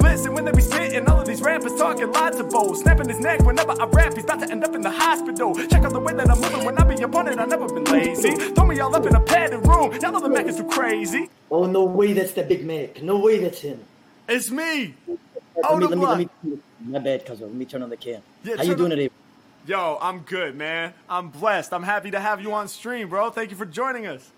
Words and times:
Listen, 0.00 0.34
when 0.34 0.44
they 0.44 0.52
be 0.52 0.62
spitting, 0.62 1.06
all 1.08 1.20
of 1.20 1.26
these 1.26 1.42
rappers 1.42 1.74
talking 1.76 2.10
lots 2.12 2.38
of 2.38 2.50
bold. 2.50 2.78
Snapping 2.78 3.08
his 3.08 3.20
neck 3.20 3.40
whenever 3.40 3.72
I 3.72 3.86
rap, 3.86 4.14
he's 4.14 4.24
about 4.24 4.40
to 4.40 4.50
end 4.50 4.64
up 4.64 4.74
in 4.74 4.80
the 4.82 4.90
hospital. 4.90 5.54
Check 5.54 5.84
out 5.84 5.92
the 5.92 6.00
way 6.00 6.14
that 6.14 6.30
I'm 6.30 6.40
moving 6.40 6.64
when 6.64 6.78
I 6.78 6.84
be 6.84 7.02
up 7.02 7.14
on 7.14 7.28
it, 7.28 7.38
I 7.38 7.44
never 7.44 7.68
been 7.68 7.84
lazy. 7.84 8.30
Throw 8.36 8.66
me 8.66 8.78
all 8.80 8.94
up 8.94 9.06
in 9.06 9.14
a 9.14 9.20
padded 9.20 9.66
room, 9.66 9.92
y'all 10.00 10.12
know 10.12 10.20
the 10.20 10.28
Mac 10.28 10.46
is 10.46 10.56
too 10.56 10.68
crazy. 10.68 11.28
Oh 11.50 11.66
no 11.66 11.84
way, 11.84 12.12
that's 12.12 12.32
the 12.32 12.42
Big 12.42 12.64
Mac. 12.64 13.02
No 13.02 13.18
way, 13.18 13.38
that's 13.38 13.60
him. 13.60 13.80
It's 14.28 14.50
me. 14.50 14.94
Let 15.06 15.18
Oh, 15.64 15.76
me, 15.76 15.86
the 15.86 15.96
let 15.96 16.18
me, 16.18 16.28
let 16.42 16.42
me. 16.42 16.58
My 16.80 16.98
bad, 16.98 17.24
cousin. 17.24 17.46
Let 17.46 17.56
me 17.56 17.64
turn 17.64 17.82
on 17.82 17.88
the 17.90 17.96
cam. 17.96 18.20
Yeah, 18.44 18.56
How 18.56 18.62
you 18.64 18.74
doing 18.74 18.90
today? 18.90 19.10
Yo, 19.66 19.98
I'm 20.00 20.20
good, 20.20 20.54
man. 20.54 20.92
I'm 21.08 21.28
blessed. 21.30 21.72
I'm 21.72 21.82
happy 21.82 22.10
to 22.10 22.20
have 22.20 22.40
you 22.40 22.52
on 22.52 22.68
stream, 22.68 23.08
bro. 23.08 23.30
Thank 23.30 23.50
you 23.50 23.56
for 23.56 23.66
joining 23.66 24.06
us. 24.06 24.30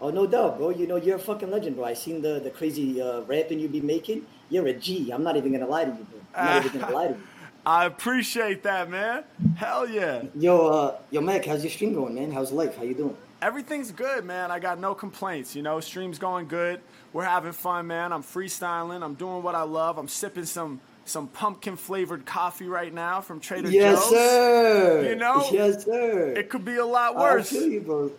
Oh 0.00 0.10
no 0.10 0.26
doubt, 0.26 0.58
bro. 0.58 0.70
You 0.70 0.86
know 0.86 0.96
you're 0.96 1.16
a 1.16 1.20
fucking 1.20 1.50
legend, 1.50 1.76
bro. 1.76 1.84
I 1.84 1.94
seen 1.94 2.22
the 2.22 2.40
the 2.40 2.50
crazy 2.50 3.00
uh, 3.00 3.20
rapping 3.22 3.60
you 3.60 3.68
be 3.68 3.80
making. 3.80 4.26
You're 4.48 4.66
a 4.66 4.72
G. 4.72 5.10
I'm 5.10 5.22
not 5.22 5.36
even 5.36 5.52
gonna 5.52 5.66
lie 5.66 5.84
to 5.84 5.90
you, 5.90 6.06
bro. 6.10 6.20
I'm 6.34 6.46
not 6.46 6.66
even 6.66 6.80
gonna 6.80 6.94
lie 6.94 7.06
to 7.08 7.14
you. 7.14 7.22
I 7.66 7.84
appreciate 7.84 8.62
that, 8.62 8.88
man. 8.88 9.24
Hell 9.56 9.86
yeah. 9.86 10.22
Yo, 10.34 10.68
uh, 10.68 10.98
yo, 11.10 11.20
Mac, 11.20 11.44
how's 11.44 11.62
your 11.62 11.70
stream 11.70 11.92
going, 11.92 12.14
man? 12.14 12.32
How's 12.32 12.52
life? 12.52 12.76
How 12.76 12.84
you 12.84 12.94
doing? 12.94 13.16
Everything's 13.42 13.92
good, 13.92 14.24
man. 14.24 14.50
I 14.50 14.58
got 14.58 14.78
no 14.78 14.94
complaints. 14.94 15.54
You 15.54 15.62
know, 15.62 15.78
stream's 15.80 16.18
going 16.18 16.48
good. 16.48 16.80
We're 17.12 17.24
having 17.24 17.52
fun, 17.52 17.86
man. 17.86 18.12
I'm 18.12 18.22
freestyling. 18.22 19.02
I'm 19.02 19.14
doing 19.14 19.42
what 19.42 19.54
I 19.54 19.62
love. 19.62 19.98
I'm 19.98 20.08
sipping 20.08 20.46
some 20.46 20.80
some 21.04 21.26
pumpkin 21.28 21.76
flavored 21.76 22.24
coffee 22.24 22.68
right 22.68 22.92
now 22.92 23.20
from 23.20 23.40
Trader 23.40 23.70
Yes, 23.70 24.02
Joe's. 24.04 24.12
Yes, 24.12 24.20
sir. 24.20 25.08
You 25.08 25.16
know? 25.16 25.48
Yes, 25.50 25.84
sir. 25.84 26.34
It 26.36 26.48
could 26.50 26.64
be 26.64 26.76
a 26.76 26.86
lot 26.86 27.16
worse. 27.16 27.52
I 27.52 27.56
feel 27.56 27.68
you, 27.68 27.80
bro. 27.80 28.10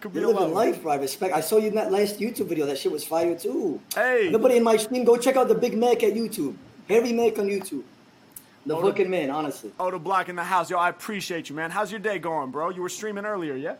Could 0.00 0.12
be 0.14 0.20
You're 0.20 0.30
a 0.30 0.32
living 0.32 0.54
life, 0.54 0.82
bro. 0.82 0.92
I 0.92 0.96
respect. 0.96 1.34
I 1.34 1.40
saw 1.40 1.56
you 1.58 1.68
in 1.68 1.74
that 1.74 1.90
last 1.90 2.18
YouTube 2.20 2.46
video. 2.46 2.66
That 2.66 2.78
shit 2.78 2.92
was 2.92 3.04
fire 3.04 3.34
too. 3.36 3.80
Hey. 3.94 4.28
Nobody 4.30 4.56
in 4.56 4.62
my 4.62 4.76
stream, 4.76 5.04
go 5.04 5.16
check 5.16 5.36
out 5.36 5.48
the 5.48 5.54
Big 5.54 5.76
Mac 5.76 6.02
at 6.02 6.14
YouTube. 6.14 6.56
Harry 6.88 7.12
Mack 7.12 7.38
on 7.38 7.46
YouTube. 7.48 7.82
The 8.66 8.76
Oh, 8.76 8.82
fucking 8.82 9.08
man, 9.08 9.30
honestly. 9.30 9.72
Oh, 9.80 9.90
the 9.90 9.98
block 9.98 10.28
in 10.28 10.36
the 10.36 10.44
house. 10.44 10.68
Yo, 10.70 10.78
I 10.78 10.90
appreciate 10.90 11.48
you, 11.48 11.56
man. 11.56 11.70
How's 11.70 11.90
your 11.90 12.00
day 12.00 12.18
going, 12.18 12.50
bro? 12.50 12.68
You 12.70 12.82
were 12.82 12.88
streaming 12.90 13.24
earlier, 13.24 13.54
yeah? 13.56 13.76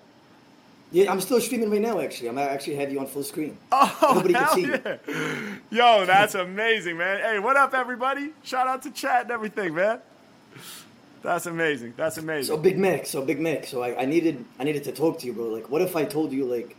Yeah, 0.91 1.12
I'm 1.12 1.20
still 1.20 1.41
streaming 1.43 1.70
right 1.70 1.81
now. 1.83 2.01
Actually, 2.01 2.31
I'm 2.31 2.39
actually 2.39 2.77
have 2.77 2.91
you 2.91 2.98
on 2.98 3.06
full 3.06 3.23
screen. 3.23 3.59
Oh, 3.73 4.12
Nobody 4.15 4.33
can 4.34 4.48
see 4.55 4.61
you. 4.62 4.81
yeah. 5.71 5.98
Yo, 5.98 6.06
that's 6.06 6.34
amazing, 6.34 6.97
man. 6.97 7.21
Hey, 7.21 7.39
what 7.39 7.56
up, 7.59 7.75
everybody? 7.75 8.31
Shout 8.43 8.67
out 8.67 8.81
to 8.83 8.91
chat 8.91 9.23
and 9.23 9.31
everything, 9.31 9.75
man. 9.75 10.00
That's 11.23 11.47
amazing. 11.47 11.95
That's 11.97 12.19
amazing. 12.19 12.55
So 12.55 12.57
Big 12.61 12.79
Mac, 12.79 13.07
so 13.07 13.25
Big 13.25 13.41
Mac, 13.41 13.67
so 13.67 13.83
I, 13.83 14.03
I 14.03 14.05
needed 14.05 14.45
I 14.59 14.65
needed 14.65 14.85
to 14.85 14.93
talk 14.93 15.19
to 15.21 15.27
you, 15.27 15.33
bro. 15.33 15.47
Like, 15.47 15.69
what 15.71 15.83
if 15.83 15.97
I 15.97 16.05
told 16.05 16.33
you 16.33 16.45
like 16.45 16.77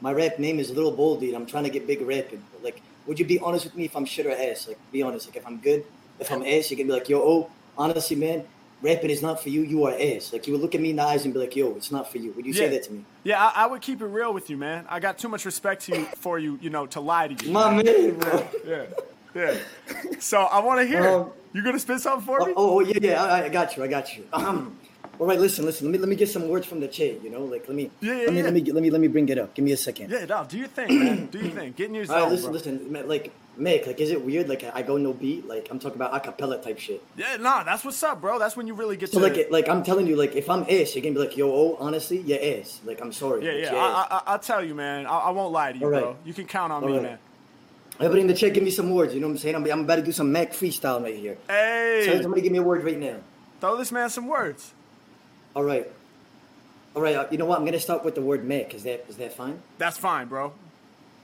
my 0.00 0.12
rap 0.12 0.38
name 0.38 0.58
is 0.58 0.70
Little 0.70 0.92
Boldy 0.92 1.28
and 1.28 1.36
I'm 1.36 1.46
trying 1.46 1.64
to 1.64 1.70
get 1.70 1.86
big 1.86 2.00
rapping? 2.02 2.42
Like, 2.62 2.82
would 3.06 3.18
you 3.18 3.24
be 3.24 3.38
honest 3.38 3.64
with 3.64 3.74
me 3.74 3.84
if 3.84 3.96
I'm 3.96 4.04
shit 4.04 4.26
or 4.26 4.32
ass? 4.32 4.68
Like, 4.68 4.78
be 4.92 5.02
honest. 5.02 5.26
Like, 5.26 5.36
if 5.36 5.46
I'm 5.46 5.58
good, 5.58 5.84
if 6.20 6.30
I'm 6.30 6.42
ass, 6.42 6.70
you 6.70 6.76
can 6.76 6.86
be 6.86 6.92
like, 6.92 7.08
yo, 7.08 7.20
oh, 7.20 7.50
honestly, 7.76 8.16
man, 8.16 8.44
rapping 8.82 9.10
is 9.10 9.22
not 9.22 9.42
for 9.42 9.48
you. 9.48 9.62
You 9.62 9.84
are 9.84 9.94
ass. 9.98 10.32
Like, 10.32 10.46
you 10.46 10.52
would 10.52 10.62
look 10.62 10.74
at 10.74 10.80
me 10.80 10.90
in 10.90 10.96
the 10.96 11.02
eyes 11.02 11.24
and 11.24 11.32
be 11.32 11.40
like, 11.40 11.56
yo, 11.56 11.74
it's 11.74 11.90
not 11.90 12.12
for 12.12 12.18
you. 12.18 12.32
Would 12.32 12.46
you 12.46 12.52
say 12.52 12.68
that 12.68 12.84
to 12.84 12.92
me? 12.92 13.04
Yeah, 13.24 13.42
I, 13.42 13.64
I 13.64 13.66
would 13.66 13.80
keep 13.80 14.02
it 14.02 14.06
real 14.06 14.32
with 14.32 14.50
you, 14.50 14.56
man. 14.56 14.84
I 14.88 15.00
got 15.00 15.18
too 15.18 15.28
much 15.28 15.44
respect 15.44 15.82
to 15.86 15.96
you 15.96 16.04
for 16.16 16.38
you, 16.38 16.58
you 16.60 16.70
know, 16.70 16.86
to 16.88 17.00
lie 17.00 17.28
to 17.28 17.44
you. 17.44 17.50
My 17.50 17.82
man, 17.82 18.18
bro. 18.18 18.46
Yeah, 18.66 18.84
yeah. 19.34 19.56
So 20.20 20.42
I 20.42 20.60
want 20.60 20.80
to 20.80 20.86
hear. 20.86 21.08
Um, 21.08 21.32
you 21.52 21.62
gonna 21.64 21.78
spit 21.78 22.00
something 22.00 22.24
for 22.26 22.44
me? 22.46 22.52
Oh, 22.56 22.76
oh 22.76 22.80
yeah, 22.80 22.98
yeah. 23.00 23.24
I, 23.24 23.44
I 23.44 23.48
got 23.48 23.76
you. 23.76 23.84
I 23.84 23.86
got 23.88 24.16
you. 24.16 24.24
Um, 24.32 24.76
all 25.18 25.26
right, 25.26 25.38
listen, 25.40 25.64
listen. 25.64 25.86
Let 25.86 25.92
me 25.92 25.98
let 25.98 26.08
me 26.08 26.14
get 26.16 26.28
some 26.28 26.48
words 26.48 26.64
from 26.66 26.78
the 26.80 26.86
chat. 26.88 27.22
You 27.24 27.30
know, 27.30 27.44
like 27.44 27.66
let 27.66 27.76
me 27.76 27.90
Yeah, 28.00 28.12
yeah, 28.12 28.18
let 28.26 28.32
me 28.32 28.38
yeah. 28.38 28.44
let 28.44 28.52
me 28.54 28.60
let 28.72 28.82
me 28.82 28.90
let 28.90 29.00
me 29.00 29.08
bring 29.08 29.28
it 29.28 29.38
up. 29.38 29.54
Give 29.54 29.64
me 29.64 29.72
a 29.72 29.76
second. 29.76 30.10
Yeah, 30.10 30.24
no. 30.26 30.46
Do 30.48 30.58
your 30.58 30.68
thing, 30.68 30.88
man. 30.98 31.26
Do 31.26 31.38
your 31.38 31.50
thing. 31.50 31.72
Get 31.72 31.88
in 31.88 31.94
your 31.94 32.04
All 32.08 32.14
right, 32.14 32.20
zone, 32.22 32.30
listen, 32.30 32.44
bro. 32.50 32.52
listen. 32.52 32.92
ma- 32.92 33.00
Like, 33.08 33.32
Mick, 33.58 33.88
like, 33.88 33.98
is 34.00 34.12
it 34.12 34.24
weird? 34.24 34.48
Like, 34.48 34.62
I 34.72 34.82
go 34.82 34.96
no 34.96 35.12
beat. 35.12 35.48
Like, 35.48 35.66
I'm 35.72 35.80
talking 35.80 36.00
about 36.00 36.12
acapella 36.12 36.62
type 36.62 36.78
shit. 36.78 37.02
Yeah, 37.16 37.36
nah. 37.38 37.64
That's 37.64 37.84
what's 37.84 38.00
up, 38.04 38.20
bro. 38.20 38.38
That's 38.38 38.56
when 38.56 38.68
you 38.68 38.74
really 38.74 38.96
get 38.96 39.10
So, 39.10 39.18
to. 39.18 39.26
like, 39.26 39.36
it- 39.36 39.50
like 39.50 39.68
I'm 39.68 39.82
telling 39.82 40.06
you, 40.06 40.14
like, 40.14 40.36
if 40.36 40.48
I'm 40.48 40.62
ass, 40.70 40.94
you're 40.94 41.02
gonna 41.02 41.14
be 41.14 41.18
like, 41.20 41.36
yo, 41.36 41.50
oh, 41.52 41.76
honestly, 41.80 42.18
you're 42.20 42.38
ass. 42.60 42.80
Like, 42.84 43.00
I'm 43.00 43.10
sorry. 43.10 43.44
yeah, 43.44 43.52
like, 43.52 43.72
yeah. 43.72 43.76
I. 43.76 44.06
I, 44.18 44.22
I'll 44.34 44.38
tell 44.38 44.62
you, 44.64 44.76
man. 44.76 45.06
I, 45.06 45.18
I 45.18 45.30
won't 45.30 45.52
lie 45.52 45.72
to 45.72 45.78
you, 45.78 45.86
All 45.86 45.90
right. 45.90 46.02
bro. 46.02 46.16
You 46.24 46.32
can 46.34 46.46
count 46.46 46.72
on 46.72 46.84
All 46.84 46.88
me, 46.88 46.94
right. 46.94 47.02
man. 47.02 47.18
Everybody 48.00 48.20
in 48.22 48.26
the 48.28 48.34
chat, 48.34 48.54
give 48.54 48.62
me 48.62 48.70
some 48.70 48.90
words. 48.90 49.12
You 49.12 49.20
know 49.20 49.26
what 49.26 49.32
I'm 49.32 49.38
saying? 49.38 49.54
I'm, 49.56 49.64
I'm 49.70 49.80
about 49.80 49.96
to 49.96 50.02
do 50.02 50.12
some 50.12 50.30
Mac 50.30 50.52
freestyle 50.52 51.02
right 51.02 51.16
here. 51.16 51.36
Hey, 51.48 52.04
So 52.06 52.22
somebody 52.22 52.42
give 52.42 52.52
me 52.52 52.58
a 52.58 52.62
word 52.62 52.84
right 52.84 52.98
now. 52.98 53.16
throw 53.60 53.76
this 53.76 53.90
man 53.90 54.08
some 54.08 54.28
words. 54.28 54.72
All 55.54 55.64
right. 55.64 55.90
All 56.94 57.02
right. 57.02 57.16
Uh, 57.16 57.26
you 57.30 57.38
know 57.38 57.44
what? 57.46 57.58
I'm 57.58 57.64
gonna 57.64 57.80
start 57.80 58.04
with 58.04 58.14
the 58.14 58.22
word 58.22 58.44
Mac. 58.44 58.72
Is 58.74 58.84
that 58.84 59.04
is 59.08 59.16
that 59.16 59.32
fine? 59.32 59.60
That's 59.78 59.98
fine, 59.98 60.28
bro. 60.28 60.52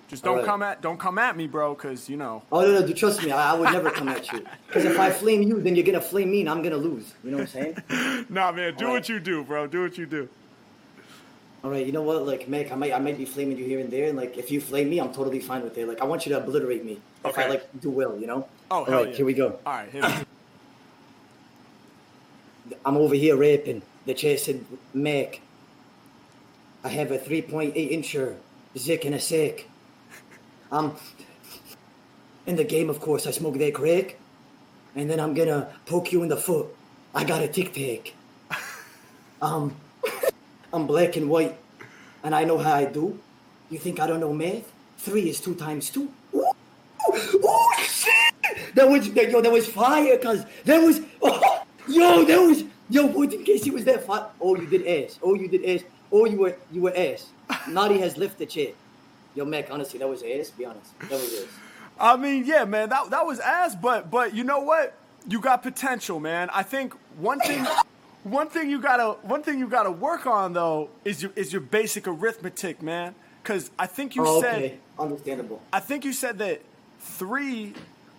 Just 0.09 0.23
don't 0.25 0.37
right. 0.39 0.45
come 0.45 0.62
at 0.62 0.83
don't 0.83 0.99
come 0.99 1.19
at 1.19 1.37
me, 1.37 1.47
bro, 1.47 1.75
because 1.75 2.09
you 2.09 2.17
know. 2.17 2.43
Oh 2.51 2.61
no, 2.61 2.73
no, 2.81 2.87
dude, 2.87 2.97
trust 2.97 3.23
me. 3.23 3.31
I, 3.31 3.53
I 3.53 3.55
would 3.59 3.73
never 3.73 3.91
come 3.91 4.09
at 4.09 4.31
you. 4.33 4.45
Because 4.67 4.85
if 4.85 4.99
I 4.99 5.11
flame 5.11 5.43
you, 5.43 5.61
then 5.62 5.77
you're 5.77 5.87
gonna 5.87 6.01
flame 6.01 6.31
me, 6.31 6.41
and 6.41 6.51
I'm 6.51 6.62
gonna 6.62 6.77
lose. 6.77 7.15
You 7.23 7.31
know 7.31 7.39
what 7.39 7.55
I'm 7.55 7.77
saying? 7.89 8.27
Nah, 8.29 8.53
man. 8.53 8.75
Do 8.75 8.87
All 8.87 8.93
what 8.93 8.97
right. 8.97 9.09
you 9.09 9.21
do, 9.21 9.45
bro. 9.45 9.67
Do 9.67 9.83
what 9.83 9.97
you 9.97 10.06
do. 10.06 10.29
All 11.65 11.71
right, 11.71 11.87
you 11.87 11.93
know 11.93 12.03
what? 12.03 12.27
Like, 12.27 12.47
Mac, 12.47 12.71
I 12.73 12.75
might, 12.75 12.93
I 12.93 12.99
might 12.99 13.17
be 13.17 13.25
flaming 13.25 13.57
you 13.57 13.65
here 13.65 13.81
and 13.81 13.91
there, 13.91 14.09
and 14.09 14.19
like, 14.19 14.37
if 14.37 14.51
you 14.51 14.61
flame 14.61 14.91
me, 14.91 15.01
I'm 15.01 15.15
totally 15.15 15.41
fine 15.41 15.63
with 15.63 15.79
it. 15.79 15.89
Like, 15.89 16.03
I 16.03 16.05
want 16.05 16.27
you 16.27 16.33
to 16.35 16.39
obliterate 16.39 16.85
me 16.85 17.01
if 17.25 17.39
I 17.39 17.45
Okay. 17.45 17.49
like 17.49 17.81
do 17.81 17.89
well, 17.89 18.19
you 18.19 18.27
know? 18.27 18.47
Oh, 18.71 18.85
All 18.85 18.87
right, 18.87 19.09
yeah. 19.09 19.17
here 19.17 19.25
we 19.25 19.33
go. 19.33 19.59
All 19.65 19.73
right, 19.73 19.95
me. 19.95 20.03
I'm 22.85 22.99
over 22.99 23.15
here 23.15 23.35
raping. 23.37 23.81
The 24.05 24.13
chair 24.13 24.37
said, 24.37 24.63
Mac, 24.93 25.41
I 26.85 26.91
have 26.91 27.11
a 27.11 27.19
3.8 27.19 27.73
incher, 27.75 28.37
zick 28.77 29.07
and 29.07 29.15
a 29.15 29.21
sick. 29.21 29.67
I'm 30.71 30.93
in 32.47 32.57
the 32.57 32.65
game, 32.65 32.91
of 32.91 33.01
course. 33.01 33.27
I 33.27 33.31
smoke 33.31 33.57
that 33.57 33.73
crack, 33.73 34.17
and 34.95 35.09
then 35.09 35.19
I'm 35.19 35.33
gonna 35.33 35.69
poke 35.87 36.13
you 36.13 36.23
in 36.23 36.29
the 36.29 36.37
foot. 36.37 36.67
I 37.15 37.25
got 37.25 37.41
a 37.43 37.49
tic 37.49 37.73
tac. 37.73 38.13
Um, 39.43 39.75
I'm 40.75 40.89
black 40.89 41.17
and 41.17 41.31
white, 41.31 41.57
and 42.25 42.35
I 42.35 42.43
know 42.43 42.59
how 42.59 42.75
I 42.75 42.85
do. 42.85 43.17
You 43.71 43.79
think 43.79 44.01
I 44.01 44.09
don't 44.09 44.19
know 44.19 44.33
math? 44.33 44.73
Three 44.99 45.29
is 45.31 45.41
two 45.41 45.55
times 45.55 45.89
two. 45.89 46.12
Ooh, 46.35 46.51
ooh, 47.12 47.71
shit! 47.79 48.35
That 48.75 48.89
was 48.89 49.09
that, 49.12 49.31
yo. 49.31 49.41
That 49.41 49.53
was 49.53 49.69
fire, 49.69 50.19
cause 50.19 50.45
that 50.65 50.83
was 50.83 51.01
oh, 51.23 51.62
yo. 51.87 52.25
That 52.25 52.41
was 52.41 52.65
yo. 52.91 53.07
Boy, 53.07 53.23
in 53.23 53.45
case 53.45 53.62
he 53.62 53.71
was 53.71 53.85
that 53.85 54.05
fire. 54.05 54.27
Oh, 54.41 54.57
you 54.57 54.67
did 54.67 54.85
ass. 54.85 55.21
Oh, 55.23 55.35
you 55.35 55.47
did 55.47 55.65
ass. 55.65 55.87
Oh, 56.11 56.25
you 56.25 56.39
were 56.39 56.57
you 56.73 56.83
were 56.83 56.97
ass. 56.97 57.31
Naughty 57.69 57.99
has 58.01 58.17
lifted 58.17 58.39
the 58.39 58.47
chair. 58.47 58.73
Yo, 59.37 59.45
Mac. 59.45 59.71
Honestly, 59.71 60.01
that 60.01 60.09
was 60.09 60.25
ass. 60.25 60.51
Be 60.51 60.65
honest. 60.65 60.99
That 60.99 61.12
was 61.12 61.41
ass. 61.41 61.49
I 62.01 62.17
mean, 62.17 62.45
yeah, 62.47 62.65
man, 62.65 62.89
that 62.89 63.11
that 63.11 63.25
was 63.25 63.39
ass, 63.39 63.77
but 63.77 64.11
but 64.11 64.35
you 64.35 64.43
know 64.43 64.59
what? 64.59 64.95
You 65.29 65.41
got 65.41 65.62
potential, 65.62 66.19
man. 66.19 66.51
I 66.51 66.65
think 66.65 66.95
one 67.17 67.39
thing 67.39 67.65
one 68.25 68.49
thing 68.49 68.69
you 68.71 68.81
gotta 68.81 69.12
one 69.23 69.43
thing 69.43 69.59
you 69.59 69.69
gotta 69.69 69.91
work 69.91 70.27
on 70.27 70.53
though 70.53 70.91
is 71.05 71.23
your 71.23 71.33
is 71.37 71.53
your 71.53 71.61
basic 71.61 72.09
arithmetic, 72.09 72.83
man. 72.83 73.15
Cause 73.45 73.71
I 73.79 73.87
think 73.87 74.17
you 74.17 74.25
Oh, 74.27 74.41
said 74.41 74.55
okay. 74.57 74.79
Understandable. 74.99 75.61
I 75.73 75.81
think 75.81 76.05
you 76.05 76.12
said 76.12 76.39
that 76.39 76.61
three 77.01 77.75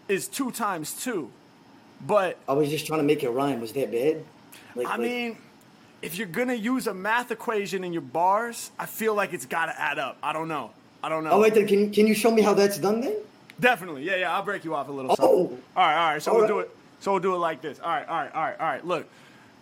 is 0.08 0.28
two 0.28 0.52
times 0.52 0.94
two. 0.94 1.32
But 2.06 2.38
I 2.48 2.54
was 2.54 2.70
just 2.70 2.86
trying 2.86 3.00
to 3.00 3.06
make 3.06 3.24
it 3.24 3.30
rhyme. 3.30 3.62
Was 3.62 3.72
that 3.74 3.92
bad? 3.92 4.24
Like, 4.76 4.88
I 4.88 4.92
like- 4.92 5.00
mean, 5.00 5.38
if 6.02 6.18
you're 6.18 6.28
gonna 6.28 6.54
use 6.54 6.86
a 6.88 6.94
math 6.94 7.32
equation 7.32 7.84
in 7.84 7.94
your 7.94 8.02
bars, 8.04 8.72
I 8.78 8.86
feel 8.86 9.16
like 9.16 9.34
it's 9.34 9.46
gotta 9.46 9.80
add 9.80 9.98
up. 9.98 10.18
I 10.22 10.34
don't 10.34 10.48
know. 10.48 10.72
I 11.02 11.10
don't 11.10 11.24
know. 11.24 11.32
All 11.32 11.42
right, 11.42 11.54
then. 11.54 11.68
Can 11.68 11.92
can 11.92 12.06
you 12.08 12.14
show 12.14 12.30
me 12.32 12.42
how 12.42 12.54
that's 12.54 12.78
done 12.78 13.02
then? 13.02 13.16
Definitely. 13.60 14.04
Yeah, 14.04 14.18
yeah. 14.18 14.36
I'll 14.36 14.44
break 14.44 14.66
you 14.66 14.76
off 14.76 14.90
a 14.90 14.92
little. 14.92 15.12
Oh. 15.12 15.16
something. 15.16 15.64
All 15.76 15.84
right, 15.86 15.96
all 16.06 16.14
right. 16.14 16.22
So 16.22 16.32
All 16.32 16.38
we'll 16.38 16.44
right. 16.46 16.54
do 16.54 16.60
it. 16.60 16.70
So 17.00 17.12
we'll 17.14 17.22
do 17.22 17.34
it 17.34 17.38
like 17.40 17.62
this. 17.62 17.80
All 17.80 17.90
right, 17.90 18.08
all 18.08 18.18
right, 18.18 18.36
all 18.36 18.42
right, 18.44 18.60
all 18.60 18.68
right. 18.68 18.86
Look, 18.86 19.08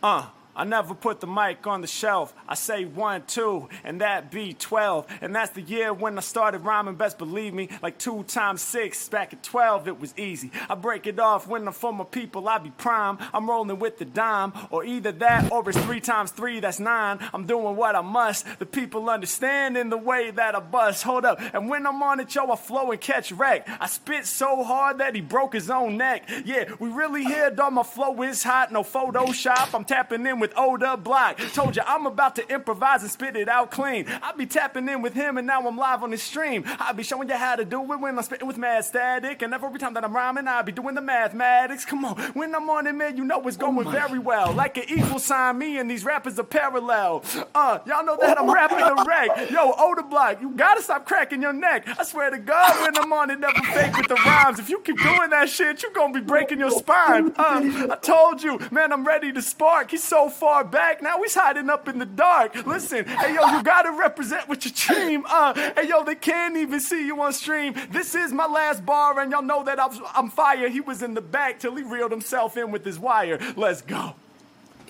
uh, 0.03 0.25
I 0.55 0.63
never 0.63 0.93
put 0.93 1.19
the 1.19 1.27
mic 1.27 1.65
on 1.65 1.81
the 1.81 1.87
shelf. 1.87 2.33
I 2.47 2.55
say 2.55 2.85
one, 2.85 3.23
two, 3.27 3.69
and 3.83 4.01
that 4.01 4.31
be 4.31 4.53
12. 4.53 5.07
And 5.21 5.35
that's 5.35 5.51
the 5.51 5.61
year 5.61 5.93
when 5.93 6.17
I 6.17 6.21
started 6.21 6.59
rhyming, 6.59 6.95
best 6.95 7.17
believe 7.17 7.53
me. 7.53 7.69
Like 7.81 7.97
two 7.97 8.23
times 8.23 8.61
six, 8.61 9.09
back 9.09 9.33
at 9.33 9.43
12, 9.43 9.87
it 9.87 9.99
was 9.99 10.13
easy. 10.17 10.51
I 10.69 10.75
break 10.75 11.07
it 11.07 11.19
off 11.19 11.47
when 11.47 11.67
I'm 11.67 11.73
for 11.73 11.91
my 11.91 12.03
people, 12.03 12.47
I 12.47 12.59
be 12.59 12.69
prime. 12.71 13.17
I'm 13.33 13.49
rolling 13.49 13.79
with 13.79 13.97
the 13.97 14.05
dime, 14.05 14.53
or 14.69 14.83
either 14.85 15.11
that, 15.11 15.51
or 15.51 15.67
it's 15.67 15.79
three 15.79 15.99
times 15.99 16.31
three, 16.31 16.59
that's 16.59 16.79
nine. 16.79 17.19
I'm 17.33 17.45
doing 17.45 17.75
what 17.75 17.95
I 17.95 18.01
must. 18.01 18.59
The 18.59 18.65
people 18.65 19.09
understand 19.09 19.77
in 19.77 19.89
the 19.89 19.97
way 19.97 20.31
that 20.31 20.55
I 20.55 20.59
bust. 20.59 21.03
Hold 21.03 21.25
up, 21.25 21.39
and 21.53 21.69
when 21.69 21.87
I'm 21.87 22.01
on 22.03 22.19
it, 22.19 22.33
yo, 22.33 22.51
I 22.51 22.55
flow 22.55 22.91
and 22.91 23.01
catch 23.01 23.31
wreck. 23.31 23.67
I 23.79 23.87
spit 23.87 24.25
so 24.25 24.63
hard 24.63 24.99
that 24.99 25.15
he 25.15 25.21
broke 25.21 25.53
his 25.53 25.69
own 25.69 25.97
neck. 25.97 26.29
Yeah, 26.45 26.71
we 26.79 26.89
really 26.89 27.23
here, 27.23 27.49
dog. 27.49 27.73
My 27.73 27.83
flow 27.83 28.21
is 28.21 28.43
hot, 28.43 28.71
no 28.71 28.83
Photoshop. 28.83 29.73
I'm 29.73 29.85
tapping 29.85 30.25
in 30.25 30.39
with 30.43 30.51
Oda 30.57 30.97
Block. 30.97 31.37
Told 31.53 31.77
you 31.77 31.83
I'm 31.87 32.05
about 32.05 32.35
to 32.35 32.53
improvise 32.53 33.01
and 33.01 33.09
spit 33.09 33.37
it 33.37 33.47
out 33.47 33.71
clean. 33.71 34.05
I 34.21 34.33
be 34.33 34.45
tapping 34.45 34.89
in 34.89 35.01
with 35.01 35.13
him 35.13 35.37
and 35.37 35.47
now 35.47 35.65
I'm 35.65 35.77
live 35.77 36.03
on 36.03 36.11
his 36.11 36.21
stream. 36.21 36.65
I 36.81 36.91
be 36.91 37.01
showing 37.01 37.29
you 37.29 37.35
how 37.35 37.55
to 37.55 37.63
do 37.63 37.81
it 37.93 37.99
when 38.01 38.17
I'm 38.17 38.23
spitting 38.25 38.45
with 38.45 38.57
mad 38.57 38.83
static. 38.83 39.41
And 39.41 39.53
every 39.53 39.79
time 39.79 39.93
that 39.93 40.03
I'm 40.03 40.13
rhyming, 40.13 40.49
I 40.49 40.61
be 40.61 40.73
doing 40.73 40.95
the 40.95 41.01
mathematics. 41.01 41.85
Come 41.85 42.03
on, 42.03 42.19
when 42.33 42.53
I'm 42.53 42.69
on 42.69 42.87
it, 42.87 42.93
man, 42.93 43.15
you 43.15 43.23
know 43.23 43.41
it's 43.47 43.55
going 43.55 43.89
very 43.89 44.19
well. 44.19 44.51
Like 44.51 44.75
an 44.75 44.83
equal 44.89 45.19
sign, 45.19 45.59
me 45.59 45.77
and 45.77 45.89
these 45.89 46.03
rappers 46.03 46.37
are 46.37 46.43
parallel. 46.43 47.23
Uh, 47.55 47.79
y'all 47.85 48.05
know 48.05 48.17
that 48.19 48.37
I'm 48.37 48.53
rapping 48.53 48.79
the 48.79 49.05
wreck. 49.07 49.49
Yo, 49.49 49.71
Oda 49.77 50.03
Block, 50.03 50.41
you 50.41 50.49
gotta 50.49 50.81
stop 50.81 51.05
cracking 51.05 51.41
your 51.41 51.53
neck. 51.53 51.87
I 51.97 52.03
swear 52.03 52.29
to 52.31 52.37
God, 52.37 52.81
when 52.81 52.97
I'm 52.97 53.13
on 53.13 53.29
it, 53.29 53.39
never 53.39 53.61
fake 53.61 53.95
with 53.95 54.09
the 54.09 54.15
rhymes. 54.15 54.59
If 54.59 54.69
you 54.69 54.81
keep 54.81 54.97
doing 55.01 55.29
that 55.29 55.47
shit, 55.47 55.81
you're 55.81 55.93
gonna 55.93 56.13
be 56.13 56.19
breaking 56.19 56.59
your 56.59 56.71
spine. 56.71 57.31
Uh, 57.37 57.87
I 57.91 57.97
told 58.01 58.43
you, 58.43 58.59
man, 58.71 58.91
I'm 58.91 59.05
ready 59.05 59.31
to 59.31 59.41
spark. 59.41 59.91
He's 59.91 60.03
so 60.03 60.29
far 60.33 60.63
back, 60.63 61.01
now 61.01 61.21
he's 61.21 61.35
hiding 61.35 61.69
up 61.69 61.87
in 61.87 61.99
the 61.99 62.05
dark. 62.05 62.65
Listen, 62.65 63.05
hey 63.05 63.35
yo, 63.35 63.45
you 63.55 63.63
gotta 63.63 63.91
represent 63.91 64.47
with 64.49 64.65
your 64.65 64.73
team. 64.73 65.23
Uh, 65.29 65.53
hey 65.75 65.87
yo, 65.87 66.03
they 66.03 66.15
can't 66.15 66.57
even 66.57 66.79
see 66.79 67.05
you 67.05 67.19
on 67.21 67.33
stream. 67.33 67.73
This 67.91 68.15
is 68.15 68.31
my 68.33 68.45
last 68.47 68.85
bar, 68.85 69.19
and 69.19 69.31
y'all 69.31 69.41
know 69.41 69.63
that 69.63 69.79
I'm, 69.79 69.91
I'm 70.15 70.29
fire. 70.29 70.67
He 70.69 70.81
was 70.81 71.01
in 71.03 71.13
the 71.13 71.21
back 71.21 71.59
till 71.59 71.75
he 71.75 71.83
reeled 71.83 72.11
himself 72.11 72.57
in 72.57 72.71
with 72.71 72.83
his 72.85 72.99
wire. 72.99 73.39
Let's 73.55 73.81
go. 73.81 74.15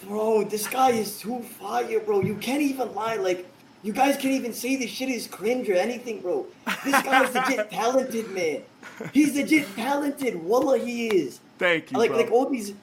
Bro, 0.07 0.45
this 0.45 0.67
guy 0.67 0.89
is 0.91 1.19
too 1.19 1.41
fire, 1.41 1.99
bro. 1.99 2.21
You 2.21 2.35
can't 2.35 2.61
even 2.61 2.93
lie. 2.93 3.15
Like, 3.15 3.45
you 3.83 3.93
guys 3.93 4.15
can't 4.15 4.33
even 4.33 4.53
say 4.53 4.75
this 4.75 4.89
shit 4.91 5.09
is 5.09 5.27
cringe 5.27 5.69
or 5.69 5.75
anything, 5.75 6.19
bro. 6.21 6.45
This 6.83 7.01
guy's 7.03 7.33
legit 7.33 7.69
talented, 7.71 8.29
man. 8.31 8.63
He's 9.13 9.35
legit 9.35 9.73
talented. 9.75 10.35
Wallah, 10.43 10.77
he 10.77 11.07
is. 11.07 11.39
Thank 11.57 11.91
you, 11.91 11.97
Like, 11.97 12.09
bro. 12.09 12.19
like 12.19 12.31
all 12.31 12.49
these, 12.49 12.73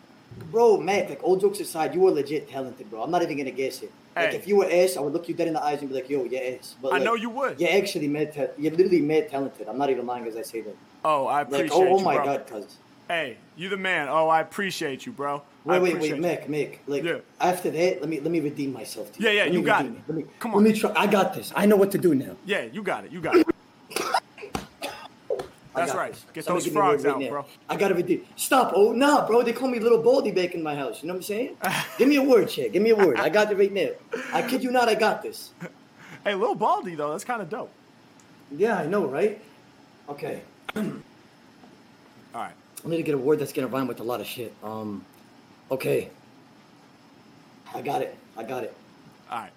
bro, 0.51 0.79
Mac. 0.79 1.09
Like, 1.09 1.23
all 1.23 1.37
jokes 1.37 1.61
aside, 1.61 1.95
you 1.95 2.07
are 2.07 2.11
legit 2.11 2.51
talented, 2.51 2.91
bro. 2.91 3.03
I'm 3.03 3.11
not 3.11 3.23
even 3.23 3.37
gonna 3.37 3.51
guess 3.51 3.83
it. 3.83 3.93
Like, 4.17 4.35
if 4.35 4.47
you 4.47 4.57
were 4.57 4.69
ass, 4.71 4.97
I 4.97 5.01
would 5.01 5.13
look 5.13 5.29
you 5.29 5.35
dead 5.35 5.49
in 5.49 5.55
the 5.55 5.63
eyes 5.63 5.81
and 5.81 5.89
be 5.89 5.95
like, 5.95 6.11
yo, 6.11 6.25
you're 6.25 6.43
ass. 6.59 6.75
But 6.83 6.93
I 6.93 6.99
know 6.99 7.15
you 7.15 7.31
would. 7.31 7.61
You're 7.61 7.71
actually 7.71 8.09
mad. 8.09 8.35
Ta- 8.35 8.53
you're 8.59 8.73
literally 8.73 9.01
mad 9.01 9.31
talented. 9.31 9.69
I'm 9.69 9.79
not 9.79 9.89
even 9.89 10.07
lying 10.07 10.27
as 10.27 10.37
I 10.37 10.43
say 10.43 10.61
that. 10.63 10.77
Oh, 11.05 11.27
I 11.27 11.39
Like, 11.43 11.47
appreciate 11.47 11.73
oh, 11.73 11.95
oh 11.95 11.99
you, 11.99 12.05
my 12.05 12.17
bro. 12.17 12.25
god, 12.25 12.47
cuz. 12.47 12.77
Hey, 13.09 13.39
you 13.57 13.69
the 13.69 13.77
man. 13.77 14.09
Oh, 14.09 14.29
I 14.29 14.41
appreciate 14.41 15.07
you, 15.07 15.13
bro. 15.13 15.43
I 15.67 15.79
Wait, 15.79 15.83
wait, 15.83 15.93
appreciate 15.95 16.21
wait, 16.21 16.49
you. 16.49 16.57
Mick, 16.57 16.71
Mick. 16.71 16.79
Like 16.87 17.03
Yeah. 17.05 17.19
after 17.41 17.71
that, 17.71 18.01
let 18.01 18.09
me 18.09 18.21
let 18.21 18.31
me 18.31 18.41
redeem 18.41 18.73
myself. 18.73 19.13
To 19.13 19.23
you. 19.23 19.29
Yeah, 19.29 19.45
yeah, 19.45 19.51
me 19.51 19.57
you 19.57 19.63
got 19.63 19.85
it. 19.85 19.93
Let 20.07 20.17
me, 20.17 20.25
Come 20.39 20.55
on. 20.55 20.63
Let 20.63 20.73
me 20.75 20.79
try. 20.79 20.93
I 20.95 21.07
got 21.07 21.35
this. 21.35 21.53
I 21.57 21.67
know 21.67 21.77
what 21.77 21.91
to 21.93 21.99
do 21.99 22.15
now. 22.15 22.37
Yeah, 22.45 22.65
you 22.65 22.83
got 22.83 23.05
it. 23.05 23.13
You 23.13 23.21
got 23.21 23.37
it. 23.37 23.47
I 25.89 25.97
right. 25.97 26.13
this. 26.13 26.27
Get 26.33 26.45
Somebody 26.45 26.65
those 26.67 26.73
frogs 26.75 27.05
right 27.05 27.15
out, 27.15 27.21
now. 27.21 27.29
bro. 27.29 27.47
I 27.69 27.77
gotta 27.77 27.95
redeem. 27.95 28.27
Stop. 28.37 28.73
Oh, 28.75 28.93
nah, 28.93 29.27
bro. 29.27 29.43
They 29.43 29.53
call 29.53 29.69
me 29.69 29.79
Little 29.79 30.03
Baldy 30.03 30.33
back 30.33 30.55
in 30.55 30.63
my 30.63 30.75
house. 30.75 31.03
You 31.03 31.09
know 31.09 31.15
what 31.15 31.19
I'm 31.19 31.23
saying? 31.23 31.57
give 31.99 32.09
me 32.09 32.17
a 32.17 32.23
word, 32.23 32.49
Chad. 32.49 32.73
Give 32.73 32.83
me 32.83 32.91
a 32.91 32.97
word. 32.97 33.19
I 33.19 33.29
got 33.29 33.51
it 33.51 33.57
right 33.57 33.73
now. 33.73 33.91
I 34.33 34.43
kid 34.43 34.63
you 34.63 34.71
not. 34.71 34.89
I 34.89 34.95
got 34.95 35.23
this. 35.23 35.51
Hey, 36.23 36.35
Little 36.35 36.55
Baldy 36.55 36.97
though, 36.97 37.13
that's 37.13 37.25
kind 37.25 37.41
of 37.41 37.49
dope. 37.49 37.71
Yeah, 38.55 38.77
I 38.77 38.85
know, 38.85 39.07
right? 39.07 39.41
Okay. 40.07 40.43
All 40.77 40.83
right. 42.35 42.53
I 42.85 42.89
need 42.89 42.99
to 42.99 43.03
get 43.03 43.15
a 43.15 43.19
word 43.19 43.39
that's 43.39 43.55
gonna 43.55 43.69
rhyme 43.69 43.87
with 43.87 44.01
a 44.01 44.03
lot 44.03 44.21
of 44.21 44.27
shit. 44.27 44.53
Um, 44.63 45.03
okay. 45.71 46.11
I 47.75 47.81
got 47.81 48.03
it. 48.03 48.15
I 48.37 48.43
got 48.43 48.65
it. 48.65 48.75
All 49.31 49.39
right. 49.39 49.53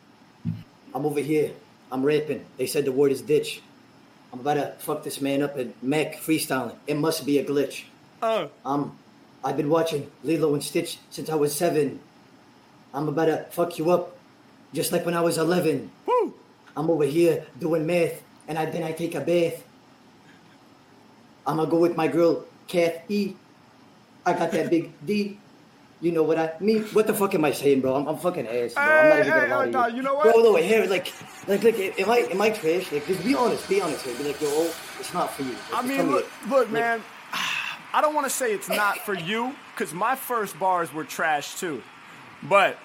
I'm 0.93 1.05
over 1.05 1.19
here. 1.19 1.51
I'm 1.91 2.03
rapping. 2.03 2.45
They 2.57 2.65
said 2.65 2.85
the 2.85 2.91
word 2.91 3.11
is 3.11 3.21
ditch. 3.21 3.61
I'm 4.33 4.39
about 4.39 4.55
to 4.55 4.73
fuck 4.79 5.03
this 5.03 5.21
man 5.21 5.43
up 5.43 5.55
and 5.57 5.73
Mac 5.81 6.15
freestyling. 6.15 6.75
It 6.87 6.97
must 6.97 7.23
be 7.25 7.37
a 7.37 7.45
glitch. 7.45 7.83
Uh, 8.21 8.47
Um, 8.65 8.97
I've 9.43 9.57
been 9.57 9.69
watching 9.69 10.09
Lilo 10.23 10.53
and 10.55 10.63
Stitch 10.63 10.97
since 11.11 11.29
I 11.29 11.35
was 11.35 11.53
seven. 11.55 11.99
I'm 12.93 13.07
about 13.07 13.25
to 13.25 13.45
fuck 13.51 13.77
you 13.77 13.91
up, 13.91 14.17
just 14.73 14.91
like 14.91 15.05
when 15.05 15.13
I 15.13 15.21
was 15.21 15.37
11. 15.37 15.91
woo. 16.07 16.33
I'm 16.75 16.89
over 16.89 17.03
here 17.05 17.45
doing 17.59 17.85
math, 17.85 18.23
and 18.47 18.57
I, 18.57 18.65
then 18.65 18.81
I 18.81 18.91
take 18.91 19.13
a 19.13 19.21
bath. 19.21 19.63
I'm 21.45 21.57
gonna 21.57 21.69
go 21.69 21.77
with 21.77 21.95
my 21.95 22.07
girl, 22.07 22.45
Kathy. 22.67 23.37
I 24.25 24.33
got 24.33 24.51
that 24.51 24.69
big 24.71 24.91
D. 25.05 25.37
You 26.03 26.11
know 26.11 26.23
what 26.23 26.37
I 26.37 26.51
mean? 26.59 26.83
What 26.87 27.07
the 27.07 27.13
fuck 27.13 27.33
am 27.33 27.45
I 27.45 27.51
saying, 27.53 27.79
bro? 27.79 27.95
I'm, 27.95 28.07
I'm 28.09 28.17
fucking 28.17 28.45
ass, 28.45 28.73
bro. 28.73 28.83
I'm 28.83 29.07
not 29.07 29.19
even 29.19 29.31
Hey, 29.31 29.39
gonna 29.39 29.55
lie 29.55 29.65
hey, 29.67 29.71
to 29.71 29.77
no, 29.77 29.87
you. 29.87 29.95
you 29.95 30.01
know 30.01 30.15
what? 30.15 30.33
Bro, 30.33 30.43
no, 30.43 30.55
here, 30.57 30.85
like, 30.85 31.13
like, 31.47 31.63
like, 31.63 31.97
am 31.97 32.09
I, 32.11 32.17
am 32.29 32.41
I 32.41 32.49
trash? 32.49 32.91
Like, 32.91 33.07
just 33.07 33.23
be 33.23 33.33
honest, 33.35 33.69
be 33.69 33.79
honest. 33.79 34.05
Like, 34.05 34.17
be 34.17 34.23
like, 34.25 34.41
yo, 34.41 34.69
it's 34.99 35.13
not 35.13 35.31
for 35.31 35.43
you. 35.43 35.51
Like, 35.51 35.61
I 35.73 35.81
mean, 35.81 36.11
look, 36.11 36.25
it. 36.25 36.49
look, 36.49 36.65
Like, 36.65 36.71
man. 36.73 37.03
I 37.95 38.01
don't 38.01 38.13
want 38.15 38.25
to 38.25 38.29
say 38.31 38.51
it's 38.53 38.67
not 38.67 38.97
for 38.97 39.13
you, 39.13 39.55
because 39.73 39.93
my 39.93 40.15
first 40.17 40.59
bars 40.59 40.91
were 40.93 41.05
trash 41.05 41.55
too. 41.57 41.81
But 42.41 42.77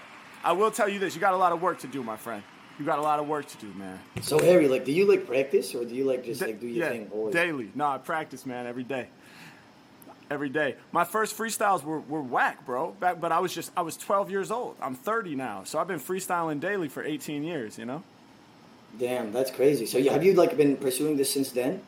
I 0.44 0.52
will 0.52 0.70
tell 0.70 0.88
you 0.88 1.00
this: 1.00 1.16
you 1.16 1.20
got 1.20 1.34
a 1.34 1.36
lot 1.38 1.50
of 1.50 1.60
work 1.60 1.80
to 1.80 1.88
do, 1.88 2.04
my 2.04 2.16
friend. 2.16 2.44
You 2.78 2.84
got 2.84 3.00
a 3.00 3.02
lot 3.02 3.18
of 3.18 3.26
work 3.26 3.46
to 3.46 3.56
do, 3.56 3.66
man. 3.74 3.98
So 4.20 4.38
Harry, 4.38 4.68
like, 4.68 4.84
do 4.84 4.92
you 4.92 5.06
like 5.10 5.26
practice 5.26 5.74
or 5.74 5.84
do 5.84 5.92
you 5.96 6.04
like 6.04 6.24
just 6.24 6.40
like 6.40 6.60
do 6.60 6.68
your 6.68 6.84
yeah, 6.84 6.92
thing 6.92 7.08
always? 7.12 7.34
daily. 7.34 7.72
No, 7.74 7.86
I 7.86 7.98
practice, 7.98 8.46
man, 8.46 8.66
every 8.66 8.84
day. 8.84 9.08
Every 10.30 10.50
day. 10.50 10.74
My 10.92 11.04
first 11.04 11.36
freestyles 11.36 11.82
were, 11.82 12.00
were 12.00 12.20
whack, 12.20 12.66
bro. 12.66 12.90
Back, 12.92 13.18
but 13.20 13.32
I 13.32 13.38
was 13.38 13.54
just 13.54 13.70
I 13.76 13.82
was 13.82 13.96
12 13.96 14.30
years 14.30 14.50
old. 14.50 14.76
I'm 14.82 14.94
30 14.94 15.34
now, 15.36 15.64
so 15.64 15.78
I've 15.78 15.88
been 15.88 16.00
freestyling 16.00 16.60
daily 16.60 16.88
for 16.88 17.02
18 17.02 17.44
years. 17.44 17.78
You 17.78 17.86
know. 17.86 18.02
Damn, 18.98 19.32
that's 19.32 19.50
crazy. 19.50 19.86
So 19.86 20.02
have 20.10 20.24
you 20.24 20.34
like 20.34 20.56
been 20.56 20.76
pursuing 20.76 21.16
this 21.16 21.32
since 21.32 21.50
then? 21.52 21.80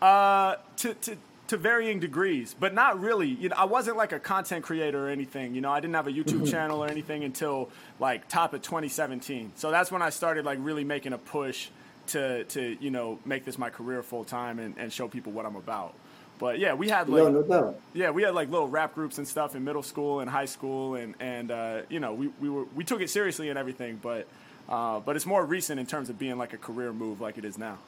Uh, 0.00 0.56
to 0.78 0.94
to 0.94 1.16
to 1.48 1.56
varying 1.56 2.00
degrees, 2.00 2.54
but 2.58 2.74
not 2.74 3.00
really. 3.00 3.28
You 3.28 3.48
know, 3.50 3.56
I 3.58 3.64
wasn't 3.64 3.96
like 3.96 4.12
a 4.12 4.18
content 4.18 4.64
creator 4.64 5.06
or 5.06 5.10
anything. 5.10 5.54
You 5.54 5.60
know, 5.60 5.70
I 5.70 5.80
didn't 5.80 5.94
have 5.94 6.06
a 6.06 6.12
YouTube 6.12 6.24
Mm-hmm. 6.42 6.44
channel 6.46 6.82
or 6.84 6.88
anything 6.88 7.24
until 7.24 7.70
like 8.00 8.28
top 8.28 8.54
of 8.54 8.62
2017. 8.62 9.52
So 9.56 9.70
that's 9.70 9.90
when 9.90 10.00
I 10.02 10.10
started 10.10 10.44
like 10.44 10.58
really 10.60 10.84
making 10.84 11.12
a 11.12 11.18
push 11.18 11.68
to 12.08 12.44
to 12.44 12.76
you 12.80 12.90
know 12.90 13.18
make 13.24 13.44
this 13.44 13.58
my 13.58 13.70
career 13.70 14.02
full 14.02 14.24
time 14.24 14.58
and, 14.58 14.74
and 14.78 14.92
show 14.92 15.08
people 15.08 15.32
what 15.32 15.44
I'm 15.46 15.56
about. 15.56 15.94
But 16.38 16.58
yeah, 16.58 16.74
we 16.74 16.88
had 16.88 17.08
like 17.08 17.32
no, 17.32 17.42
no 17.42 17.76
yeah, 17.92 18.10
we 18.10 18.22
had 18.22 18.34
like 18.34 18.50
little 18.50 18.68
rap 18.68 18.94
groups 18.94 19.18
and 19.18 19.26
stuff 19.26 19.54
in 19.54 19.64
middle 19.64 19.82
school 19.82 20.20
and 20.20 20.28
high 20.28 20.46
school, 20.46 20.96
and 20.96 21.14
and 21.20 21.50
uh, 21.50 21.82
you 21.88 22.00
know 22.00 22.12
we, 22.12 22.28
we 22.40 22.48
were 22.48 22.64
we 22.74 22.84
took 22.84 23.00
it 23.00 23.10
seriously 23.10 23.48
and 23.50 23.58
everything, 23.58 24.00
but 24.02 24.26
uh, 24.68 25.00
but 25.00 25.16
it's 25.16 25.26
more 25.26 25.44
recent 25.44 25.78
in 25.78 25.86
terms 25.86 26.10
of 26.10 26.18
being 26.18 26.36
like 26.36 26.52
a 26.52 26.58
career 26.58 26.92
move 26.92 27.20
like 27.20 27.38
it 27.38 27.44
is 27.44 27.56
now. 27.58 27.78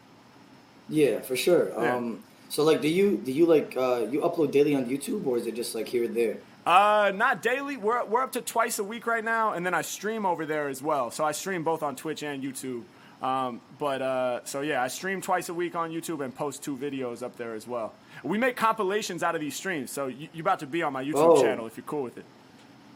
Yeah, 0.89 1.21
for 1.21 1.37
sure. 1.37 1.71
Yeah. 1.71 1.97
Um, 1.97 2.23
so 2.49 2.63
like, 2.63 2.81
do 2.81 2.89
you 2.89 3.17
do 3.17 3.33
you 3.33 3.47
like 3.47 3.77
uh, 3.77 4.07
you 4.11 4.21
upload 4.21 4.53
daily 4.53 4.75
on 4.75 4.87
YouTube 4.87 5.27
or 5.27 5.37
is 5.37 5.47
it 5.47 5.55
just 5.55 5.75
like 5.75 5.89
here 5.89 6.05
and 6.05 6.17
there? 6.17 6.37
Uh, 6.65 7.13
not 7.15 7.43
daily. 7.43 7.77
We're 7.77 8.05
we're 8.05 8.23
up 8.23 8.33
to 8.33 8.41
twice 8.41 8.79
a 8.79 8.85
week 8.85 9.07
right 9.07 9.25
now, 9.25 9.53
and 9.53 9.65
then 9.65 9.75
I 9.75 9.83
stream 9.83 10.27
over 10.27 10.45
there 10.47 10.69
as 10.69 10.83
well. 10.83 11.11
So 11.11 11.25
I 11.25 11.33
stream 11.33 11.65
both 11.65 11.83
on 11.83 11.97
Twitch 11.97 12.23
and 12.23 12.43
YouTube. 12.43 12.83
Um, 13.23 13.61
but 13.79 14.03
uh, 14.03 14.45
so 14.45 14.61
yeah, 14.61 14.83
I 14.83 14.89
stream 14.89 15.21
twice 15.23 15.49
a 15.49 15.55
week 15.55 15.75
on 15.75 15.91
YouTube 15.91 16.23
and 16.25 16.35
post 16.35 16.63
two 16.63 16.77
videos 16.77 17.23
up 17.23 17.37
there 17.37 17.55
as 17.55 17.67
well. 17.67 17.95
We 18.23 18.37
make 18.39 18.57
compilations 18.57 19.23
out 19.23 19.35
of 19.35 19.41
these 19.41 19.57
streams, 19.57 19.91
so 19.91 20.07
you, 20.09 20.29
you're 20.35 20.43
about 20.43 20.61
to 20.61 20.67
be 20.67 20.83
on 20.83 20.93
my 20.93 21.03
YouTube 21.05 21.15
Oh. 21.39 21.43
channel 21.43 21.67
if 21.67 21.77
you're 21.77 21.85
cool 21.87 22.03
with 22.03 22.19
it. 22.19 22.25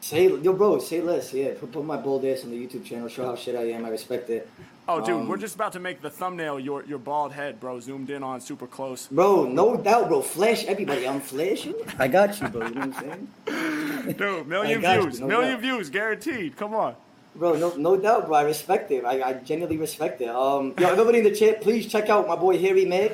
Say, 0.02 0.28
yo, 0.28 0.54
bro, 0.54 0.78
say 0.78 1.00
less. 1.02 1.32
Yeah, 1.34 1.50
put, 1.58 1.72
put 1.72 1.84
my 1.84 1.96
bold 1.98 2.24
ass 2.24 2.42
on 2.44 2.50
the 2.50 2.56
YouTube 2.56 2.84
channel. 2.86 3.06
Show 3.08 3.24
how 3.26 3.36
shit 3.36 3.54
I 3.54 3.70
am. 3.72 3.84
I 3.84 3.90
respect 3.90 4.30
it. 4.30 4.48
Oh, 4.88 4.98
dude, 5.00 5.10
Um, 5.14 5.28
we're 5.28 5.36
just 5.36 5.54
about 5.54 5.72
to 5.74 5.78
make 5.80 6.00
the 6.00 6.08
thumbnail 6.10 6.58
your 6.58 6.84
your 6.84 6.98
bald 6.98 7.32
head, 7.32 7.60
bro, 7.60 7.80
zoomed 7.80 8.08
in 8.10 8.22
on 8.22 8.40
super 8.40 8.66
close. 8.66 9.06
Bro, 9.08 9.44
no 9.50 9.76
doubt, 9.76 10.08
bro. 10.08 10.20
Flash 10.22 10.64
everybody. 10.64 11.06
I'm 11.06 11.20
flashing. 11.20 11.74
I 11.98 12.08
got 12.08 12.40
you, 12.40 12.48
bro. 12.48 12.66
You 12.66 12.74
know 12.74 12.86
what 12.86 12.96
I'm 12.96 13.00
saying? 13.46 14.14
Dude, 14.18 14.46
million 14.48 14.80
got 14.80 14.96
you, 14.96 15.02
views, 15.02 15.20
no 15.20 15.26
million 15.28 15.52
doubt. 15.52 15.60
views, 15.60 15.90
guaranteed. 15.90 16.56
Come 16.56 16.74
on. 16.74 16.94
Bro, 17.40 17.54
no, 17.54 17.74
no 17.76 17.96
doubt, 17.96 18.26
bro. 18.26 18.36
I 18.36 18.42
respect 18.42 18.90
it. 18.90 19.02
I, 19.02 19.22
I 19.22 19.32
genuinely 19.32 19.78
respect 19.78 20.20
it. 20.20 20.28
Um, 20.28 20.74
yo, 20.78 20.88
everybody 20.88 21.18
in 21.20 21.24
the 21.24 21.34
chat, 21.34 21.62
please 21.62 21.86
check 21.86 22.10
out 22.10 22.28
my 22.28 22.36
boy 22.36 22.58
Harry 22.58 22.84
Mack. 22.84 23.12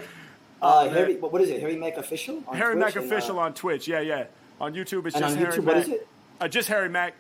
Uh. 0.61 0.89
Harry, 0.89 1.15
what, 1.15 1.41
is 1.41 1.49
it? 1.49 1.61
Harry 1.61 1.77
Mack 1.77 1.97
official? 1.97 2.43
Harry 2.53 2.75
Twitch 2.75 2.85
Mac 2.85 2.97
and, 2.97 3.05
official 3.05 3.39
uh, 3.39 3.45
on 3.45 3.55
Twitch, 3.55 3.87
yeah, 3.87 4.01
yeah. 4.01 4.25
On 4.61 4.75
YouTube, 4.75 5.07
it's 5.07 5.15
And 5.15 5.25
just 5.25 5.37
on 5.37 5.45
Harry 5.45 5.53
YouTube, 5.53 5.65
Mac. 5.65 5.75
what 5.77 5.77
is 5.77 5.89
it? 5.91 6.09
Uh, 6.41 6.49
just 6.49 6.69
Harry 6.69 6.89
Mack. 6.89 7.15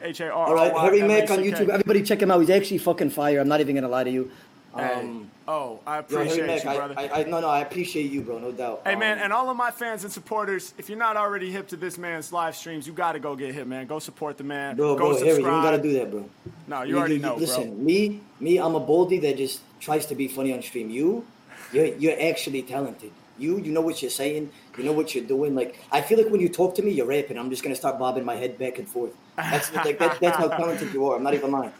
H 0.00 0.20
A 0.20 0.30
R. 0.30 0.32
All 0.32 0.54
right, 0.54 0.72
Harry 0.72 1.02
Mack 1.02 1.30
on 1.30 1.40
M 1.40 1.44
A 1.44 1.44
C 1.44 1.52
K. 1.52 1.64
YouTube. 1.64 1.68
Everybody 1.68 2.02
check 2.04 2.22
him 2.22 2.30
out. 2.30 2.40
He's 2.40 2.48
actually 2.48 2.78
fucking 2.78 3.10
fire. 3.10 3.38
I'm 3.38 3.48
not 3.48 3.60
even 3.60 3.74
gonna 3.74 3.88
lie 3.88 4.04
to 4.04 4.10
you. 4.10 4.30
Hey. 4.76 4.94
Um, 4.94 5.30
oh, 5.48 5.80
I 5.86 5.94
yo, 5.96 6.00
appreciate 6.00 6.46
Mac, 6.46 6.62
you, 6.64 6.70
brother. 6.70 6.94
I, 6.96 7.08
I, 7.08 7.22
no, 7.24 7.40
no, 7.40 7.48
I 7.48 7.60
appreciate 7.60 8.10
you, 8.10 8.20
bro. 8.22 8.38
No 8.38 8.52
doubt. 8.52 8.82
hey, 8.84 8.94
man, 8.94 9.18
Um, 9.18 9.24
and 9.24 9.32
all 9.32 9.50
of 9.50 9.56
my 9.56 9.70
fans 9.72 10.04
and 10.04 10.12
supporters, 10.12 10.74
if 10.78 10.88
you're 10.88 10.98
not 10.98 11.16
already 11.16 11.50
hip 11.50 11.66
to 11.68 11.76
this 11.76 11.98
man's 11.98 12.32
live 12.32 12.54
streams, 12.54 12.86
you 12.86 12.92
got 12.92 13.12
to 13.12 13.18
go 13.18 13.34
get 13.34 13.52
hip, 13.54 13.66
man. 13.66 13.86
Go 13.88 13.98
support 13.98 14.38
the 14.38 14.44
man. 14.44 14.76
bro, 14.76 14.94
go 14.94 14.98
bro, 14.98 15.12
subscribe. 15.14 15.36
Harry, 15.42 15.42
you 15.56 15.62
gotta 15.62 15.82
do 15.82 15.92
that, 15.94 16.10
bro. 16.10 16.30
No, 16.68 16.82
you 16.82 16.96
already 16.98 17.18
know, 17.18 17.34
Listen, 17.36 17.74
bro. 17.74 17.84
me, 17.84 18.20
me, 18.38 18.58
I'm 18.58 18.76
a 18.76 18.80
boldy 18.80 19.20
that 19.22 19.36
just 19.36 19.60
tries 19.80 20.06
to 20.06 20.14
be 20.14 20.28
funny 20.28 20.52
on 20.52 20.62
stream. 20.62 20.88
You, 20.88 21.26
you're, 21.72 21.86
you're 21.86 22.20
actually 22.20 22.62
talented. 22.62 23.10
You, 23.38 23.58
you 23.58 23.72
know 23.72 23.80
what 23.80 24.02
you're 24.02 24.10
saying. 24.10 24.52
You 24.78 24.84
know 24.84 24.92
what 24.92 25.14
you're 25.14 25.24
doing. 25.24 25.54
Like, 25.56 25.80
I 25.90 26.00
feel 26.02 26.18
like 26.18 26.30
when 26.30 26.40
you 26.40 26.48
talk 26.48 26.74
to 26.76 26.82
me, 26.82 26.92
you're 26.92 27.06
rapping. 27.06 27.38
I'm 27.38 27.50
just 27.50 27.62
gonna 27.64 27.74
start 27.74 27.98
bobbing 27.98 28.24
my 28.24 28.36
head 28.36 28.56
back 28.58 28.78
and 28.78 28.86
forth. 28.88 29.12
That's 29.36 29.74
like 29.74 29.98
that, 29.98 30.20
that's 30.20 30.36
how 30.36 30.48
talented 30.60 30.92
you 30.92 31.06
are. 31.08 31.16
I'm 31.16 31.22
not 31.22 31.34
even 31.34 31.50
lying. 31.50 31.72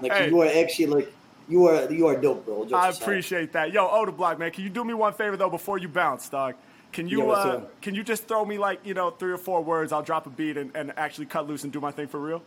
Like 0.00 0.12
Hey. 0.12 0.28
you 0.30 0.40
are 0.40 0.46
actually 0.46 0.86
like 0.86 1.12
you 1.48 1.66
are 1.66 1.90
you 1.90 2.06
are 2.06 2.16
dope, 2.16 2.44
bro. 2.44 2.68
I 2.74 2.90
appreciate 2.90 3.52
that. 3.52 3.72
Yo, 3.72 3.88
Oda 3.88 4.12
Block, 4.12 4.38
man, 4.38 4.50
can 4.50 4.64
you 4.64 4.70
do 4.70 4.84
me 4.84 4.94
one 4.94 5.12
favor 5.12 5.36
though 5.36 5.50
before 5.50 5.78
you 5.78 5.88
bounce, 5.88 6.28
dog? 6.28 6.54
Can 6.92 7.08
you 7.08 7.26
Yeah, 7.26 7.32
uh, 7.32 7.60
can 7.82 7.94
you 7.94 8.02
just 8.02 8.26
throw 8.26 8.44
me 8.44 8.58
like 8.58 8.80
you 8.84 8.94
know 8.94 9.10
three 9.10 9.32
or 9.32 9.38
four 9.38 9.62
words? 9.62 9.92
I'll 9.92 10.02
drop 10.02 10.26
a 10.26 10.30
beat 10.30 10.56
and, 10.56 10.70
and 10.74 10.92
actually 10.96 11.26
cut 11.26 11.46
loose 11.46 11.64
and 11.64 11.72
do 11.72 11.80
my 11.80 11.90
thing 11.90 12.08
for 12.08 12.18
real. 12.18 12.42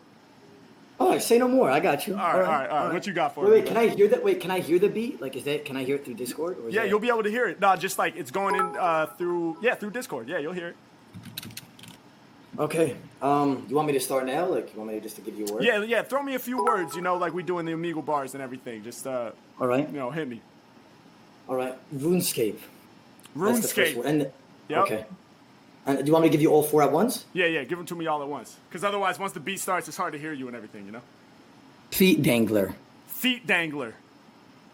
All 1.00 1.10
right, 1.10 1.22
say 1.22 1.40
no 1.40 1.48
more. 1.48 1.70
I 1.70 1.80
got 1.80 2.06
you. 2.06 2.14
All 2.14 2.20
right, 2.20 2.36
all 2.36 2.42
right, 2.42 2.70
all 2.70 2.86
right. 2.86 2.94
What 2.94 3.08
you 3.08 3.14
got 3.14 3.34
for 3.34 3.44
wait, 3.44 3.50
me, 3.50 3.60
Wait, 3.60 3.66
can 3.66 3.78
I 3.78 3.88
hear 3.88 4.08
that? 4.08 4.24
Wait, 4.24 4.40
can 4.40 4.52
I 4.52 4.60
hear 4.60 4.78
the 4.78 4.88
beat? 4.88 5.20
Like, 5.20 5.36
is 5.36 5.44
that? 5.46 5.66
Can 5.66 5.76
I 5.76 5.84
hear 5.84 5.96
it 5.96 6.06
through 6.06 6.14
Discord? 6.14 6.58
Or 6.64 6.70
Yeah, 6.70 6.82
that- 6.82 6.90
you'll 6.90 7.00
be 7.00 7.10
able 7.10 7.24
to 7.24 7.32
hear 7.32 7.48
it. 7.48 7.60
No, 7.60 7.76
just 7.76 7.98
like 7.98 8.16
it's 8.16 8.30
going 8.30 8.56
in 8.56 8.62
uh, 8.62 9.08
through 9.18 9.58
yeah 9.62 9.74
through 9.76 9.92
Discord. 9.92 10.30
Yeah, 10.30 10.38
you'll 10.38 10.54
hear 10.54 10.70
it. 10.70 10.76
Okay. 12.60 12.96
Um, 13.22 13.66
you 13.70 13.76
want 13.76 13.88
me 13.88 13.94
to 13.94 14.00
start 14.00 14.26
now? 14.26 14.46
Like, 14.46 14.74
you 14.74 14.80
want 14.80 14.92
me 14.92 14.98
to 14.98 15.02
just 15.02 15.16
to 15.16 15.22
give 15.22 15.38
you 15.38 15.46
a 15.48 15.54
word? 15.54 15.64
Yeah, 15.64 15.84
yeah. 15.84 16.02
Throw 16.04 16.22
me 16.22 16.36
a 16.36 16.40
few 16.40 16.64
words, 16.64 16.96
you 16.96 17.02
know, 17.02 17.16
like 17.16 17.34
we 17.34 17.44
do 17.44 17.60
in 17.60 17.66
the 17.66 17.72
Omegle 17.72 18.04
bars 18.06 18.34
and 18.34 18.44
everything. 18.44 18.84
Just 18.84 19.08
uh, 19.08 19.32
All 19.60 19.68
right. 19.68 19.88
you 19.90 19.98
know, 19.98 20.12
hit 20.12 20.28
me. 20.28 20.42
All 21.48 21.56
right. 21.56 21.76
RuneScape. 21.96 22.58
That's 23.36 23.74
RuneScape. 23.74 24.06
And 24.06 24.32
Yep. 24.68 24.84
okay. 24.84 25.06
And 25.86 25.98
do 26.00 26.06
you 26.06 26.14
want 26.14 26.24
me 26.24 26.30
to 26.30 26.32
give 26.32 26.42
you 26.42 26.52
all 26.52 26.64
four 26.64 26.84
at 26.84 26.92
once? 26.92 27.26
Yeah, 27.34 27.48
yeah. 27.48 27.64
Give 27.64 27.78
them 27.78 27.88
to 27.88 27.96
me 27.96 28.06
all 28.08 28.22
at 28.22 28.28
once, 28.28 28.56
because 28.70 28.84
otherwise, 28.84 29.18
once 29.18 29.34
the 29.34 29.40
beat 29.40 29.60
starts, 29.60 29.88
it's 29.88 29.98
hard 29.98 30.14
to 30.14 30.20
hear 30.20 30.32
you 30.32 30.48
and 30.48 30.56
everything. 30.56 30.86
You 30.86 30.92
know. 30.92 31.02
Feet 31.90 32.22
dangler. 32.22 32.76
Feet 33.08 33.46
dangler. 33.48 33.94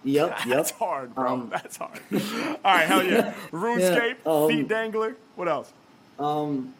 Yep. 0.03 0.37
Yep. 0.45 0.55
That's 0.55 0.71
hard, 0.71 1.15
bro. 1.15 1.27
Um, 1.33 1.49
That's 1.49 1.77
hard. 1.77 1.99
all 2.13 2.19
right, 2.63 2.85
hell 2.87 3.03
yeah. 3.03 3.33
RuneScape, 3.51 4.25
um, 4.27 4.49
feet 4.49 4.67
dangler. 4.67 5.15
What 5.35 5.47
else? 5.47 5.71
Um, 6.19 6.73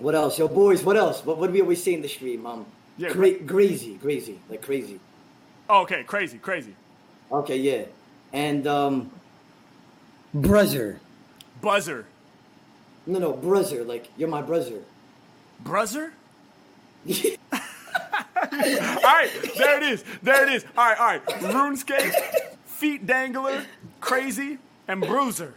what 0.00 0.14
else? 0.14 0.38
Yo, 0.38 0.48
boys, 0.48 0.82
what 0.82 0.96
else? 0.96 1.24
What, 1.24 1.38
what 1.38 1.46
do 1.48 1.52
we 1.52 1.60
always 1.60 1.82
say 1.82 1.94
in 1.94 2.02
the 2.02 2.08
stream? 2.08 2.46
Um, 2.46 2.66
Yeah, 2.96 3.10
cra- 3.10 3.34
crazy, 3.46 3.96
crazy, 4.00 4.38
like 4.48 4.62
crazy. 4.62 4.98
Oh, 5.68 5.82
okay, 5.82 6.02
crazy, 6.04 6.38
crazy. 6.38 6.74
Okay, 7.30 7.56
yeah. 7.56 7.84
And, 8.32 8.66
um, 8.66 9.10
brother. 10.34 11.00
Buzzer, 11.60 12.06
No, 13.06 13.18
no, 13.18 13.32
brother. 13.34 13.84
Like, 13.84 14.08
you're 14.16 14.28
my 14.28 14.40
brother. 14.42 14.80
bruzzer. 15.62 16.12
all 17.52 17.58
right, 19.02 19.30
there 19.58 19.76
it 19.76 19.82
is. 19.92 20.04
There 20.22 20.42
it 20.42 20.52
is. 20.54 20.64
All 20.76 20.86
right, 20.88 20.98
all 20.98 21.06
right. 21.06 21.26
RuneScape, 21.26 22.12
feet 22.64 23.06
dangler, 23.06 23.64
crazy, 24.00 24.58
and 24.88 25.00
bruiser. 25.02 25.54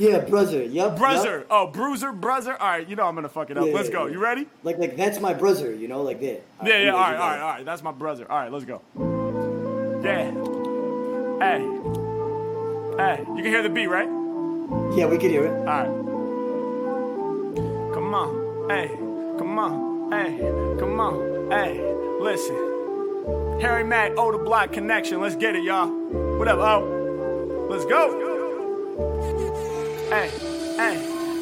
Yeah, 0.00 0.18
brother. 0.20 0.64
Yep. 0.64 0.96
Bruzzer. 0.96 1.38
yep. 1.40 1.46
Oh, 1.50 1.66
bruiser, 1.66 2.12
bruzzer. 2.12 2.56
All 2.58 2.68
right, 2.68 2.88
you 2.88 2.96
know 2.96 3.06
I'm 3.06 3.14
gonna 3.14 3.28
fuck 3.28 3.50
it 3.50 3.58
up. 3.58 3.66
Yeah, 3.66 3.72
Let's 3.72 3.88
yeah, 3.88 3.94
go. 3.94 4.06
yeah. 4.06 4.12
You 4.12 4.18
ready? 4.18 4.46
Like, 4.62 4.78
like 4.78 4.96
that's 4.96 5.20
my 5.20 5.34
brother. 5.34 5.74
You 5.74 5.88
know, 5.88 6.02
like 6.02 6.20
that. 6.20 6.42
Yeah, 6.64 6.68
yeah. 6.68 6.74
anyways, 6.74 6.94
All 6.94 7.00
right, 7.00 7.14
all 7.14 7.28
right, 7.28 7.40
all 7.40 7.48
right. 7.50 7.64
That's 7.64 7.82
my 7.82 7.92
brother. 7.92 8.30
All 8.30 8.38
right, 8.38 8.52
let's 8.52 8.64
go. 8.64 8.80
Yeah. 10.02 10.30
Hey. 11.40 11.60
Hey, 13.00 13.20
you 13.20 13.42
can 13.42 13.46
hear 13.46 13.62
the 13.62 13.70
beat, 13.70 13.86
right? 13.86 14.08
Yeah, 14.94 15.06
we 15.06 15.16
can 15.16 15.30
hear 15.30 15.46
it. 15.46 15.56
All 15.60 15.64
right. 15.64 15.86
Come 17.94 18.14
on, 18.14 18.68
hey, 18.68 18.88
come 19.38 19.58
on, 19.58 20.12
hey, 20.12 20.38
come 20.78 21.00
on, 21.00 21.50
hey, 21.50 21.80
listen. 22.20 23.58
Harry 23.60 23.84
Mack, 23.84 24.12
O 24.18 24.32
the 24.32 24.38
Block 24.38 24.72
Connection, 24.72 25.20
let's 25.20 25.34
get 25.36 25.56
it, 25.56 25.64
y'all. 25.64 25.88
What 26.38 26.48
up, 26.48 26.58
O? 26.58 27.66
Let's 27.70 27.84
go. 27.86 28.29
Hey, 30.10 30.28
hey, 30.76 30.96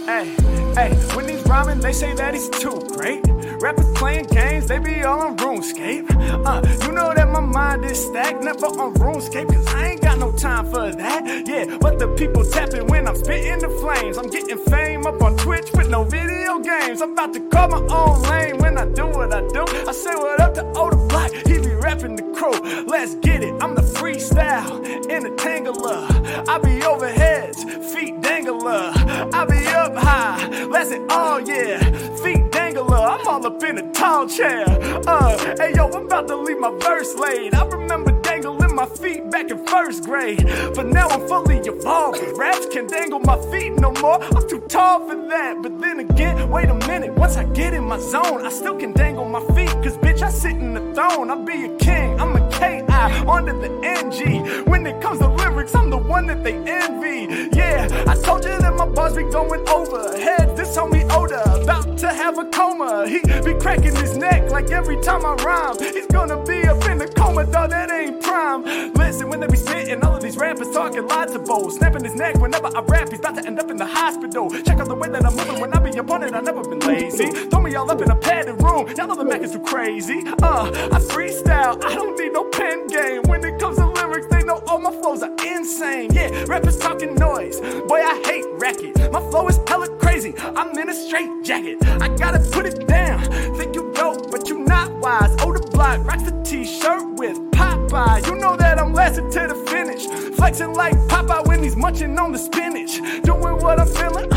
hey, 0.04 0.36
hey. 0.74 0.94
When 1.16 1.26
he's 1.26 1.42
rhyming, 1.44 1.80
they 1.80 1.94
say 1.94 2.12
that 2.12 2.34
he's 2.34 2.50
too 2.50 2.86
great. 2.92 3.24
Rappers 3.60 3.90
playing 3.94 4.26
games, 4.26 4.68
they 4.68 4.78
be 4.78 5.02
all 5.02 5.20
on 5.20 5.36
RuneScape. 5.36 6.08
Uh, 6.46 6.62
you 6.84 6.92
know 6.92 7.12
that 7.12 7.28
my 7.28 7.40
mind 7.40 7.84
is 7.84 7.98
stacked, 8.06 8.42
never 8.44 8.66
on 8.66 8.94
RuneScape, 8.94 9.52
cause 9.52 9.66
I 9.74 9.88
ain't 9.90 10.00
got 10.00 10.18
no 10.18 10.30
time 10.30 10.66
for 10.66 10.92
that. 10.92 11.44
Yeah, 11.46 11.76
but 11.80 11.98
the 11.98 12.06
people 12.16 12.44
tapping 12.44 12.86
when 12.86 13.08
I'm 13.08 13.16
spitting 13.16 13.58
the 13.58 13.68
flames. 13.68 14.16
I'm 14.16 14.28
getting 14.30 14.58
fame 14.58 15.06
up 15.06 15.20
on 15.20 15.36
Twitch 15.36 15.72
with 15.74 15.90
no 15.90 16.04
video 16.04 16.60
games. 16.60 17.02
I'm 17.02 17.12
about 17.12 17.34
to 17.34 17.40
call 17.48 17.68
my 17.68 17.82
own 17.92 18.22
lane 18.22 18.58
when 18.58 18.78
I 18.78 18.86
do 18.86 19.06
what 19.08 19.34
I 19.34 19.40
do. 19.48 19.64
I 19.88 19.92
say 19.92 20.14
what 20.14 20.40
up 20.40 20.54
to 20.54 20.64
Oda 20.76 20.96
Block, 21.08 21.32
he 21.32 21.58
be 21.58 21.74
rapping 21.74 22.14
the 22.14 22.22
crow. 22.36 22.52
Let's 22.86 23.16
get 23.16 23.42
it, 23.42 23.54
I'm 23.60 23.74
the 23.74 23.82
freestyle 23.82 24.84
entertangler. 25.06 26.48
I 26.48 26.58
be 26.58 26.78
overheads, 26.80 27.58
feet 27.92 28.20
dangler. 28.20 28.92
I 29.34 29.44
be 29.46 29.66
up 29.66 29.96
high, 29.96 30.66
let's 30.66 30.90
it 30.92 31.02
all, 31.10 31.40
yeah. 31.40 31.78
Feet 32.22 32.50
dangler, 32.52 32.96
I'm 32.96 33.26
all 33.26 33.40
in 33.68 33.76
a 33.78 33.92
tall 33.92 34.26
chair. 34.26 34.64
Uh, 35.06 35.36
hey 35.58 35.74
yo, 35.74 35.88
I'm 35.88 36.06
about 36.06 36.26
to 36.28 36.36
leave 36.36 36.58
my 36.58 36.70
verse 36.80 37.14
laid. 37.16 37.54
I 37.54 37.66
remember 37.66 38.12
dangling 38.22 38.74
my 38.74 38.86
feet 38.86 39.30
back 39.30 39.50
in 39.50 39.66
first 39.66 40.04
grade. 40.04 40.42
But 40.74 40.86
now 40.86 41.08
I'm 41.08 41.28
fully 41.28 41.58
evolved. 41.58 42.18
Raps 42.36 42.66
can't 42.72 42.88
dangle 42.88 43.20
my 43.20 43.38
feet 43.50 43.74
no 43.74 43.92
more. 44.00 44.22
I'm 44.22 44.48
too 44.48 44.60
tall 44.68 45.06
for 45.06 45.16
that. 45.28 45.62
But 45.62 45.78
then 45.80 46.00
again, 46.00 46.48
wait 46.50 46.68
a 46.70 46.74
minute. 46.86 47.12
Once 47.14 47.36
I 47.36 47.44
get 47.44 47.74
in 47.74 47.84
my 47.84 47.98
zone, 48.00 48.46
I 48.46 48.50
still 48.50 48.76
can 48.76 48.92
dangle 48.92 49.26
my 49.26 49.44
feet. 49.54 49.72
Cause 49.82 49.98
bitch, 49.98 50.22
I 50.22 50.30
sit 50.30 50.52
in 50.52 50.72
the 50.72 50.94
throne. 50.94 51.30
I'll 51.30 51.44
be 51.44 51.66
a 51.66 51.76
king. 51.76 52.18
I'm 52.18 52.36
a 52.36 52.47
KI 52.58 52.82
onto 53.26 53.58
the 53.60 53.70
NG. 53.82 54.64
When 54.68 54.86
it 54.86 55.00
comes 55.00 55.20
to 55.20 55.28
lyrics, 55.28 55.74
I'm 55.74 55.90
the 55.90 55.98
one 55.98 56.26
that 56.26 56.42
they 56.42 56.54
envy. 56.54 57.56
Yeah, 57.56 57.88
I 58.06 58.14
told 58.16 58.44
you 58.44 58.58
that 58.58 58.74
my 58.74 58.86
bars 58.86 59.14
be 59.14 59.22
going 59.24 59.66
over. 59.68 60.18
Head, 60.18 60.56
this 60.56 60.76
homie 60.76 61.08
Oda, 61.10 61.62
about 61.62 61.96
to 61.98 62.08
have 62.08 62.38
a 62.38 62.44
coma. 62.46 63.06
He 63.08 63.20
be 63.42 63.54
cracking 63.54 63.94
his 63.96 64.16
neck 64.16 64.50
like 64.50 64.70
every 64.70 65.00
time 65.00 65.24
I 65.24 65.34
rhyme. 65.44 65.76
He's 65.78 66.06
gonna 66.06 66.42
be 66.44 66.62
up 66.64 66.84
in 66.86 66.98
the 66.98 67.08
coma, 67.08 67.44
dog, 67.46 67.70
that 67.70 67.90
ain't 67.90 68.22
prime. 68.22 68.92
Listen, 68.94 69.28
when 69.30 69.40
they 69.40 69.46
be 69.46 69.56
spitting, 69.56 70.02
all 70.02 70.16
of 70.16 70.22
these 70.22 70.36
rappers 70.36 70.70
talking 70.70 71.06
lots 71.06 71.34
of 71.34 71.44
bows. 71.44 71.76
Snapping 71.76 72.04
his 72.04 72.14
neck 72.14 72.36
whenever 72.36 72.68
I 72.74 72.80
rap, 72.82 73.08
he's 73.10 73.20
about 73.20 73.36
to 73.36 73.46
end 73.46 73.58
up 73.58 73.70
in 73.70 73.76
the 73.76 73.86
hospital. 73.86 74.50
Check 74.50 74.78
out 74.80 74.88
the 74.88 74.94
way 74.94 75.08
that 75.08 75.24
I'm 75.24 75.34
moving 75.36 75.60
when 75.60 75.72
I 75.72 75.78
be 75.78 75.87
up 75.98 76.10
on 76.10 76.22
it, 76.22 76.34
I 76.34 76.40
never 76.40 76.62
been 76.62 76.80
lazy. 76.80 77.26
Throw 77.26 77.60
me 77.60 77.74
all 77.74 77.90
up 77.90 78.00
in 78.00 78.10
a 78.10 78.16
padded 78.16 78.62
room, 78.62 78.88
y'all 78.96 79.08
know 79.08 79.14
the 79.14 79.24
Mac 79.24 79.42
is 79.42 79.52
too 79.52 79.60
crazy. 79.60 80.22
Uh, 80.42 80.70
I 80.92 80.98
freestyle, 80.98 81.82
I 81.84 81.94
don't 81.94 82.18
need 82.18 82.32
no 82.32 82.44
pen 82.44 82.86
game. 82.86 83.22
When 83.22 83.44
it 83.44 83.58
comes 83.58 83.78
to 83.78 83.86
lyrics, 83.86 84.26
they 84.28 84.42
know 84.42 84.62
all 84.66 84.78
my 84.78 84.92
flows 84.92 85.22
are 85.22 85.34
insane. 85.44 86.10
Yeah, 86.12 86.44
rappers 86.46 86.78
talking 86.78 87.14
noise, 87.14 87.60
boy, 87.60 88.00
I 88.00 88.20
hate 88.24 88.46
racket. 88.58 89.12
My 89.12 89.20
flow 89.30 89.48
is 89.48 89.58
hella 89.66 89.88
crazy, 89.98 90.34
I'm 90.38 90.76
in 90.78 90.88
a 90.88 90.94
straight 90.94 91.42
jacket. 91.42 91.78
I 92.00 92.08
gotta 92.08 92.38
put 92.50 92.66
it 92.66 92.86
down, 92.86 93.22
think 93.56 93.74
you 93.74 93.92
dope, 93.94 94.30
but 94.30 94.48
you 94.48 94.58
not 94.60 94.92
wise. 94.98 95.34
Oh, 95.40 95.52
the 95.52 95.60
block 95.70 96.04
rocks 96.06 96.22
the 96.24 96.42
t-shirt 96.42 97.18
with 97.18 97.38
Popeye. 97.50 98.26
You 98.26 98.36
know 98.36 98.56
that 98.56 98.78
I'm 98.78 98.92
lasting 98.92 99.30
to 99.32 99.46
the 99.48 99.54
finish. 99.68 100.06
Flexing 100.36 100.74
like 100.74 100.94
Popeye 101.08 101.46
when 101.46 101.62
he's 101.62 101.76
munching 101.76 102.18
on 102.18 102.32
the 102.32 102.38
spinach. 102.38 102.98
Doing 103.22 103.58
what 103.62 103.80
I'm 103.80 103.88
feeling, 103.88 104.28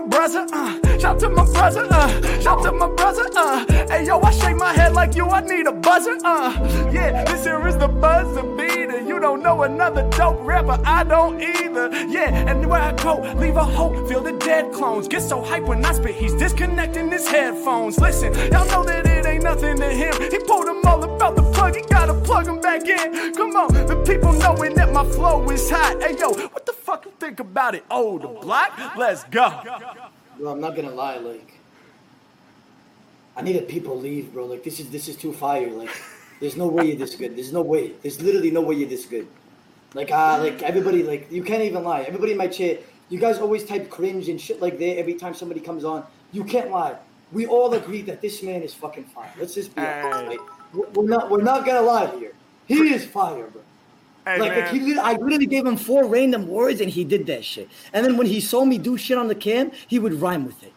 my 0.00 0.06
brother. 0.08 0.46
Uh, 0.52 0.98
shout 0.98 1.18
to 1.20 1.28
my 1.28 1.44
brother, 1.44 1.86
uh, 1.90 2.40
shout 2.40 2.62
to 2.62 2.72
my 2.72 2.88
brother. 2.88 3.28
Uh, 3.34 3.64
hey 3.88 4.04
yo, 4.04 4.20
I 4.20 4.30
shake 4.30 4.56
my 4.56 4.72
head 4.74 4.92
like 4.92 5.14
you, 5.14 5.26
I 5.26 5.40
need 5.40 5.66
a 5.66 5.72
buzzer. 5.72 6.18
Uh, 6.22 6.52
yeah, 6.92 7.24
this 7.24 7.44
here 7.44 7.66
is 7.66 7.78
the 7.78 7.88
buzzer 7.88 8.42
beater. 8.42 9.00
You 9.00 9.18
don't 9.20 9.42
know 9.42 9.62
another 9.62 10.08
dope 10.10 10.38
rapper, 10.42 10.78
I 10.84 11.04
don't 11.04 11.40
either. 11.40 11.88
Yeah, 12.08 12.50
and 12.50 12.68
where 12.68 12.80
I 12.80 12.92
go, 12.92 13.20
leave 13.36 13.56
a 13.56 13.64
hope, 13.64 14.06
feel 14.06 14.20
the 14.20 14.32
dead 14.32 14.70
clones. 14.72 15.08
Get 15.08 15.22
so 15.22 15.42
hype 15.42 15.64
when 15.64 15.82
I 15.84 15.92
spit, 15.92 16.14
he's 16.14 16.34
disconnecting 16.34 17.10
his 17.10 17.26
headphones. 17.26 17.98
Listen, 17.98 18.34
y'all 18.52 18.66
know 18.66 18.84
that 18.84 19.06
it 19.06 19.24
ain't 19.24 19.44
nothing 19.44 19.78
to 19.78 19.88
him. 19.88 20.14
He 20.30 20.38
pulled 20.40 20.66
them 20.66 20.84
all 20.84 21.02
about 21.02 21.36
the 21.36 21.42
plug, 21.54 21.74
he 21.74 21.82
gotta 21.82 22.14
plug 22.14 22.44
them 22.44 22.60
back 22.60 22.86
in. 22.86 23.32
Come 23.34 23.56
on, 23.56 23.72
the 23.72 23.96
people 24.06 24.32
knowing 24.34 24.74
that 24.74 24.92
my 24.92 25.04
flow 25.04 25.48
is 25.50 25.70
hot. 25.70 26.02
Hey 26.02 26.16
yo, 26.18 26.28
what 26.28 26.66
the 26.66 26.75
fuck 26.86 27.04
you 27.04 27.12
think 27.18 27.40
about 27.40 27.74
it? 27.74 27.84
Oh, 27.90 28.18
the 28.18 28.28
block? 28.28 28.96
Let's 28.96 29.24
go. 29.24 29.48
Bro, 30.38 30.52
I'm 30.52 30.60
not 30.60 30.76
gonna 30.76 30.92
lie, 30.92 31.16
like 31.16 31.60
I 33.36 33.42
need 33.42 33.56
that 33.56 33.68
people 33.68 33.98
leave, 33.98 34.32
bro. 34.32 34.46
Like 34.46 34.62
this 34.62 34.78
is 34.80 34.88
this 34.90 35.08
is 35.08 35.16
too 35.16 35.32
fire. 35.32 35.70
Like 35.70 35.90
there's 36.40 36.56
no 36.56 36.68
way 36.68 36.86
you're 36.86 36.96
this 36.96 37.14
good. 37.16 37.36
There's 37.36 37.52
no 37.52 37.62
way. 37.62 37.92
There's 38.02 38.22
literally 38.22 38.50
no 38.50 38.60
way 38.62 38.76
you're 38.76 38.88
this 38.88 39.04
good. 39.04 39.26
Like 39.94 40.10
ah, 40.12 40.36
like 40.36 40.62
everybody, 40.62 41.02
like 41.02 41.30
you 41.30 41.42
can't 41.42 41.62
even 41.62 41.82
lie. 41.84 42.02
Everybody 42.02 42.32
in 42.32 42.38
my 42.38 42.46
chat, 42.46 42.82
you 43.08 43.18
guys 43.18 43.38
always 43.38 43.64
type 43.64 43.90
cringe 43.90 44.28
and 44.28 44.40
shit 44.40 44.62
like 44.62 44.78
that 44.78 44.98
every 44.98 45.14
time 45.14 45.34
somebody 45.34 45.60
comes 45.60 45.84
on. 45.84 46.06
You 46.32 46.44
can't 46.44 46.70
lie. 46.70 46.96
We 47.32 47.46
all 47.46 47.74
agree 47.74 48.02
that 48.02 48.20
this 48.20 48.42
man 48.42 48.62
is 48.62 48.72
fucking 48.72 49.04
fire. 49.04 49.32
Let's 49.38 49.54
just 49.54 49.74
be 49.74 49.82
honest, 49.82 50.28
right? 50.28 50.38
We're 50.72 50.88
we're 50.94 51.08
not 51.08 51.30
we're 51.30 51.42
not 51.42 51.66
gonna 51.66 51.82
lie 51.82 52.06
here. 52.18 52.32
He 52.66 52.94
is 52.94 53.04
fire, 53.04 53.46
bro. 53.48 53.62
Hey, 54.26 54.40
Like, 54.40 54.56
like 54.56 54.68
he, 54.70 54.98
I 54.98 55.12
literally 55.12 55.46
gave 55.46 55.64
him 55.64 55.76
four 55.76 56.06
random 56.06 56.48
words 56.48 56.80
and 56.80 56.90
he 56.90 57.04
did 57.04 57.26
that 57.26 57.44
shit. 57.44 57.68
And 57.92 58.04
then 58.04 58.16
when 58.16 58.26
he 58.26 58.40
saw 58.40 58.64
me 58.64 58.76
do 58.76 58.96
shit 58.96 59.16
on 59.16 59.28
the 59.28 59.36
cam, 59.36 59.70
he 59.86 60.00
would 60.00 60.14
rhyme 60.14 60.44
with 60.44 60.60
it. 60.64 60.72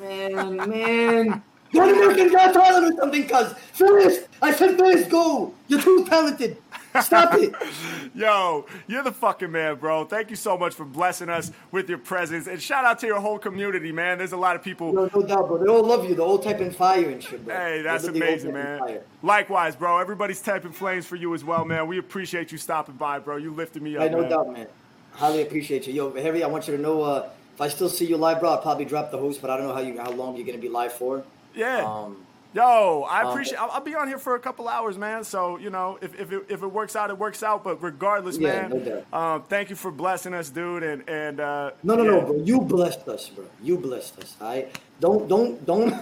Man, 0.00 0.56
man. 0.68 1.42
Go 1.72 1.86
to 1.86 1.92
American 1.92 2.32
Got 2.32 2.54
Talent 2.54 2.92
or 2.92 2.96
something, 3.00 3.28
cuz. 3.28 3.52
Finish. 3.72 4.24
I 4.42 4.52
said 4.52 4.76
finish. 4.76 5.06
Go. 5.06 5.54
You're 5.68 5.80
too 5.80 6.04
talented. 6.06 6.56
Stop 7.02 7.34
it. 7.34 7.54
Yo, 8.14 8.66
you're 8.86 9.02
the 9.02 9.12
fucking 9.12 9.50
man, 9.50 9.76
bro. 9.76 10.04
Thank 10.04 10.30
you 10.30 10.36
so 10.36 10.56
much 10.56 10.74
for 10.74 10.84
blessing 10.84 11.28
us 11.28 11.52
with 11.70 11.88
your 11.88 11.98
presence. 11.98 12.46
And 12.46 12.60
shout 12.60 12.84
out 12.84 12.98
to 13.00 13.06
your 13.06 13.20
whole 13.20 13.38
community, 13.38 13.92
man. 13.92 14.18
There's 14.18 14.32
a 14.32 14.36
lot 14.36 14.56
of 14.56 14.62
people. 14.62 14.92
No, 14.92 15.10
no 15.14 15.22
doubt, 15.22 15.48
bro. 15.48 15.58
They 15.58 15.70
all 15.70 15.82
love 15.82 16.08
you. 16.08 16.14
They 16.14 16.22
all 16.22 16.38
typing 16.38 16.70
fire 16.70 17.08
and 17.08 17.22
shit, 17.22 17.44
bro. 17.44 17.54
Hey, 17.54 17.82
that's 17.82 18.04
They 18.04 18.12
literally 18.12 18.28
all 18.28 18.32
amazing, 18.32 18.52
man. 18.52 19.00
Likewise, 19.22 19.76
bro. 19.76 19.98
Everybody's 19.98 20.40
typing 20.40 20.72
flames 20.72 21.06
for 21.06 21.16
you 21.16 21.34
as 21.34 21.44
well, 21.44 21.64
man. 21.64 21.86
We 21.86 21.98
appreciate 21.98 22.52
you 22.52 22.58
stopping 22.58 22.96
by, 22.96 23.18
bro. 23.18 23.36
You 23.36 23.52
lifted 23.52 23.82
me 23.82 23.96
up. 23.96 24.02
I 24.02 24.08
no 24.08 24.20
man. 24.20 24.30
doubt, 24.30 24.52
man. 24.52 24.66
Highly 25.12 25.42
appreciate 25.42 25.86
you. 25.86 25.94
Yo, 25.94 26.12
Harry, 26.14 26.44
I 26.44 26.46
want 26.46 26.68
you 26.68 26.76
to 26.76 26.82
know 26.82 27.02
uh, 27.02 27.28
if 27.54 27.60
I 27.60 27.68
still 27.68 27.88
see 27.88 28.04
you 28.04 28.18
live, 28.18 28.40
bro, 28.40 28.50
I'll 28.50 28.58
probably 28.58 28.84
drop 28.84 29.10
the 29.10 29.18
host, 29.18 29.40
but 29.40 29.48
I 29.48 29.56
don't 29.56 29.66
know 29.66 29.74
how 29.74 29.80
you 29.80 29.98
how 29.98 30.10
long 30.10 30.36
you're 30.36 30.46
gonna 30.46 30.58
be 30.58 30.68
live 30.68 30.92
for. 30.92 31.24
Yeah. 31.54 31.84
Um, 31.84 32.25
Yo, 32.56 33.06
I 33.06 33.20
um, 33.20 33.28
appreciate. 33.28 33.58
I'll, 33.58 33.70
I'll 33.70 33.82
be 33.82 33.94
on 33.94 34.08
here 34.08 34.16
for 34.16 34.34
a 34.34 34.40
couple 34.40 34.66
hours, 34.66 34.96
man. 34.96 35.24
So 35.24 35.58
you 35.58 35.68
know, 35.68 35.98
if 36.00 36.18
if 36.18 36.32
it, 36.32 36.46
if 36.48 36.62
it 36.62 36.66
works 36.66 36.96
out, 36.96 37.10
it 37.10 37.18
works 37.18 37.42
out. 37.42 37.62
But 37.62 37.82
regardless, 37.82 38.38
Yeah, 38.38 38.68
man, 38.68 39.04
no 39.12 39.18
um, 39.18 39.42
thank 39.42 39.68
you 39.68 39.76
for 39.76 39.90
blessing 39.90 40.32
us, 40.32 40.48
dude. 40.48 40.82
And 40.82 41.06
and 41.06 41.38
uh, 41.38 41.72
no, 41.82 41.96
no, 41.96 42.04
yeah. 42.04 42.10
no, 42.12 42.20
bro. 42.22 42.42
You 42.44 42.62
blessed 42.62 43.06
us, 43.08 43.28
bro. 43.28 43.44
You 43.62 43.76
blessed 43.76 44.20
us. 44.20 44.36
All 44.40 44.48
right. 44.48 44.80
Don't 45.00 45.28
don't 45.28 45.66
don't 45.66 45.92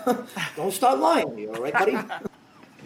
don't 0.56 0.72
start 0.72 1.00
lying 1.00 1.28
to 1.28 1.34
me, 1.34 1.48
all 1.48 1.60
right, 1.60 1.72
buddy? 1.72 1.98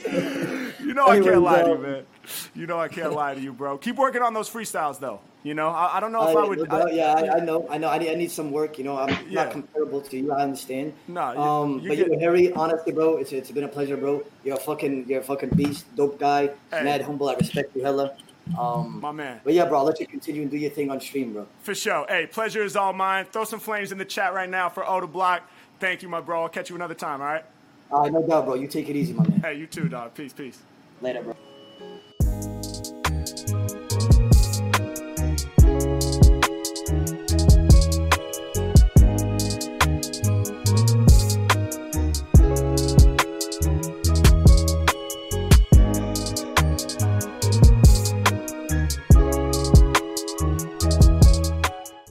You 0.08 0.94
know 0.94 1.08
I 1.08 1.20
can't 1.20 1.42
lie 1.42 1.62
to 1.62 1.64
uh, 1.64 1.74
you, 1.74 1.78
man. 1.78 2.06
You 2.54 2.66
know 2.66 2.78
I 2.78 2.88
can't 2.88 3.12
lie 3.12 3.34
to 3.34 3.40
you, 3.40 3.52
bro. 3.52 3.78
Keep 3.78 3.96
working 3.96 4.22
on 4.22 4.34
those 4.34 4.48
freestyles, 4.50 4.98
though. 4.98 5.20
You 5.44 5.54
know, 5.54 5.68
I, 5.68 5.96
I 5.96 6.00
don't 6.00 6.12
know 6.12 6.28
if 6.28 6.36
I, 6.36 6.40
I- 6.40 6.48
would. 6.48 6.68
no 6.68 6.76
I- 6.86 6.90
yeah, 6.90 7.12
I, 7.14 7.36
I 7.36 7.40
know, 7.40 7.66
I 7.70 7.78
know. 7.78 7.88
I 7.88 7.98
need, 7.98 8.10
I 8.10 8.14
need 8.14 8.30
some 8.30 8.50
work. 8.50 8.76
You 8.78 8.84
know, 8.84 8.98
I'm 8.98 9.08
Yeah. 9.30 9.44
not 9.44 9.52
comparable 9.52 10.00
to 10.02 10.16
you. 10.18 10.32
I 10.32 10.42
understand. 10.42 10.92
Nah, 11.06 11.32
you- 11.32 11.38
um, 11.38 11.78
you 11.80 11.88
but 11.88 11.96
get- 11.96 12.20
Harry, 12.20 12.52
honestly, 12.52 12.92
bro, 12.92 13.16
it's 13.18 13.32
it's 13.32 13.50
been 13.50 13.64
a 13.64 13.68
pleasure, 13.68 13.96
bro. 13.96 14.24
You're 14.44 14.56
a 14.56 14.60
fucking, 14.60 15.06
you're 15.08 15.20
a 15.20 15.24
fucking 15.24 15.50
beast, 15.50 15.86
dope 15.96 16.18
guy, 16.18 16.50
Hey. 16.70 16.82
mad 16.82 17.02
humble. 17.02 17.28
I 17.28 17.34
respect 17.34 17.74
you, 17.76 17.84
hella. 17.84 18.14
Um, 18.58 19.00
My 19.00 19.12
man. 19.12 19.40
But 19.44 19.52
yeah, 19.52 19.66
bro, 19.66 19.78
I'll 19.78 19.84
let 19.84 20.00
you 20.00 20.06
continue 20.06 20.40
and 20.42 20.50
do 20.50 20.56
your 20.56 20.70
thing 20.70 20.90
on 20.90 21.00
stream, 21.00 21.34
bro. 21.34 21.46
For 21.62 21.74
sure. 21.74 22.06
Hey, 22.08 22.26
pleasure 22.26 22.62
is 22.62 22.76
all 22.76 22.94
mine. 22.94 23.26
Throw 23.30 23.44
some 23.44 23.60
flames 23.60 23.92
in 23.92 23.98
the 23.98 24.06
chat 24.06 24.32
right 24.32 24.48
now 24.48 24.70
for 24.70 24.88
Oda 24.88 25.06
Block. 25.06 25.42
Thank 25.80 26.02
you, 26.02 26.08
my 26.08 26.20
bro. 26.22 26.42
I'll 26.44 26.48
catch 26.48 26.70
you 26.70 26.74
another 26.76 26.94
time. 26.94 27.20
All 27.20 27.26
right. 27.26 27.44
All 27.90 28.02
right, 28.02 28.12
no 28.12 28.26
doubt, 28.26 28.46
bro. 28.46 28.54
You 28.54 28.66
take 28.66 28.88
it 28.88 28.96
easy, 28.96 29.12
my 29.12 29.22
man. 29.28 29.40
Hey, 29.40 29.54
you 29.54 29.66
too, 29.66 29.88
dog. 29.88 30.14
Peace, 30.14 30.32
peace. 30.32 30.58
Later, 31.02 31.22
bro. 31.22 31.36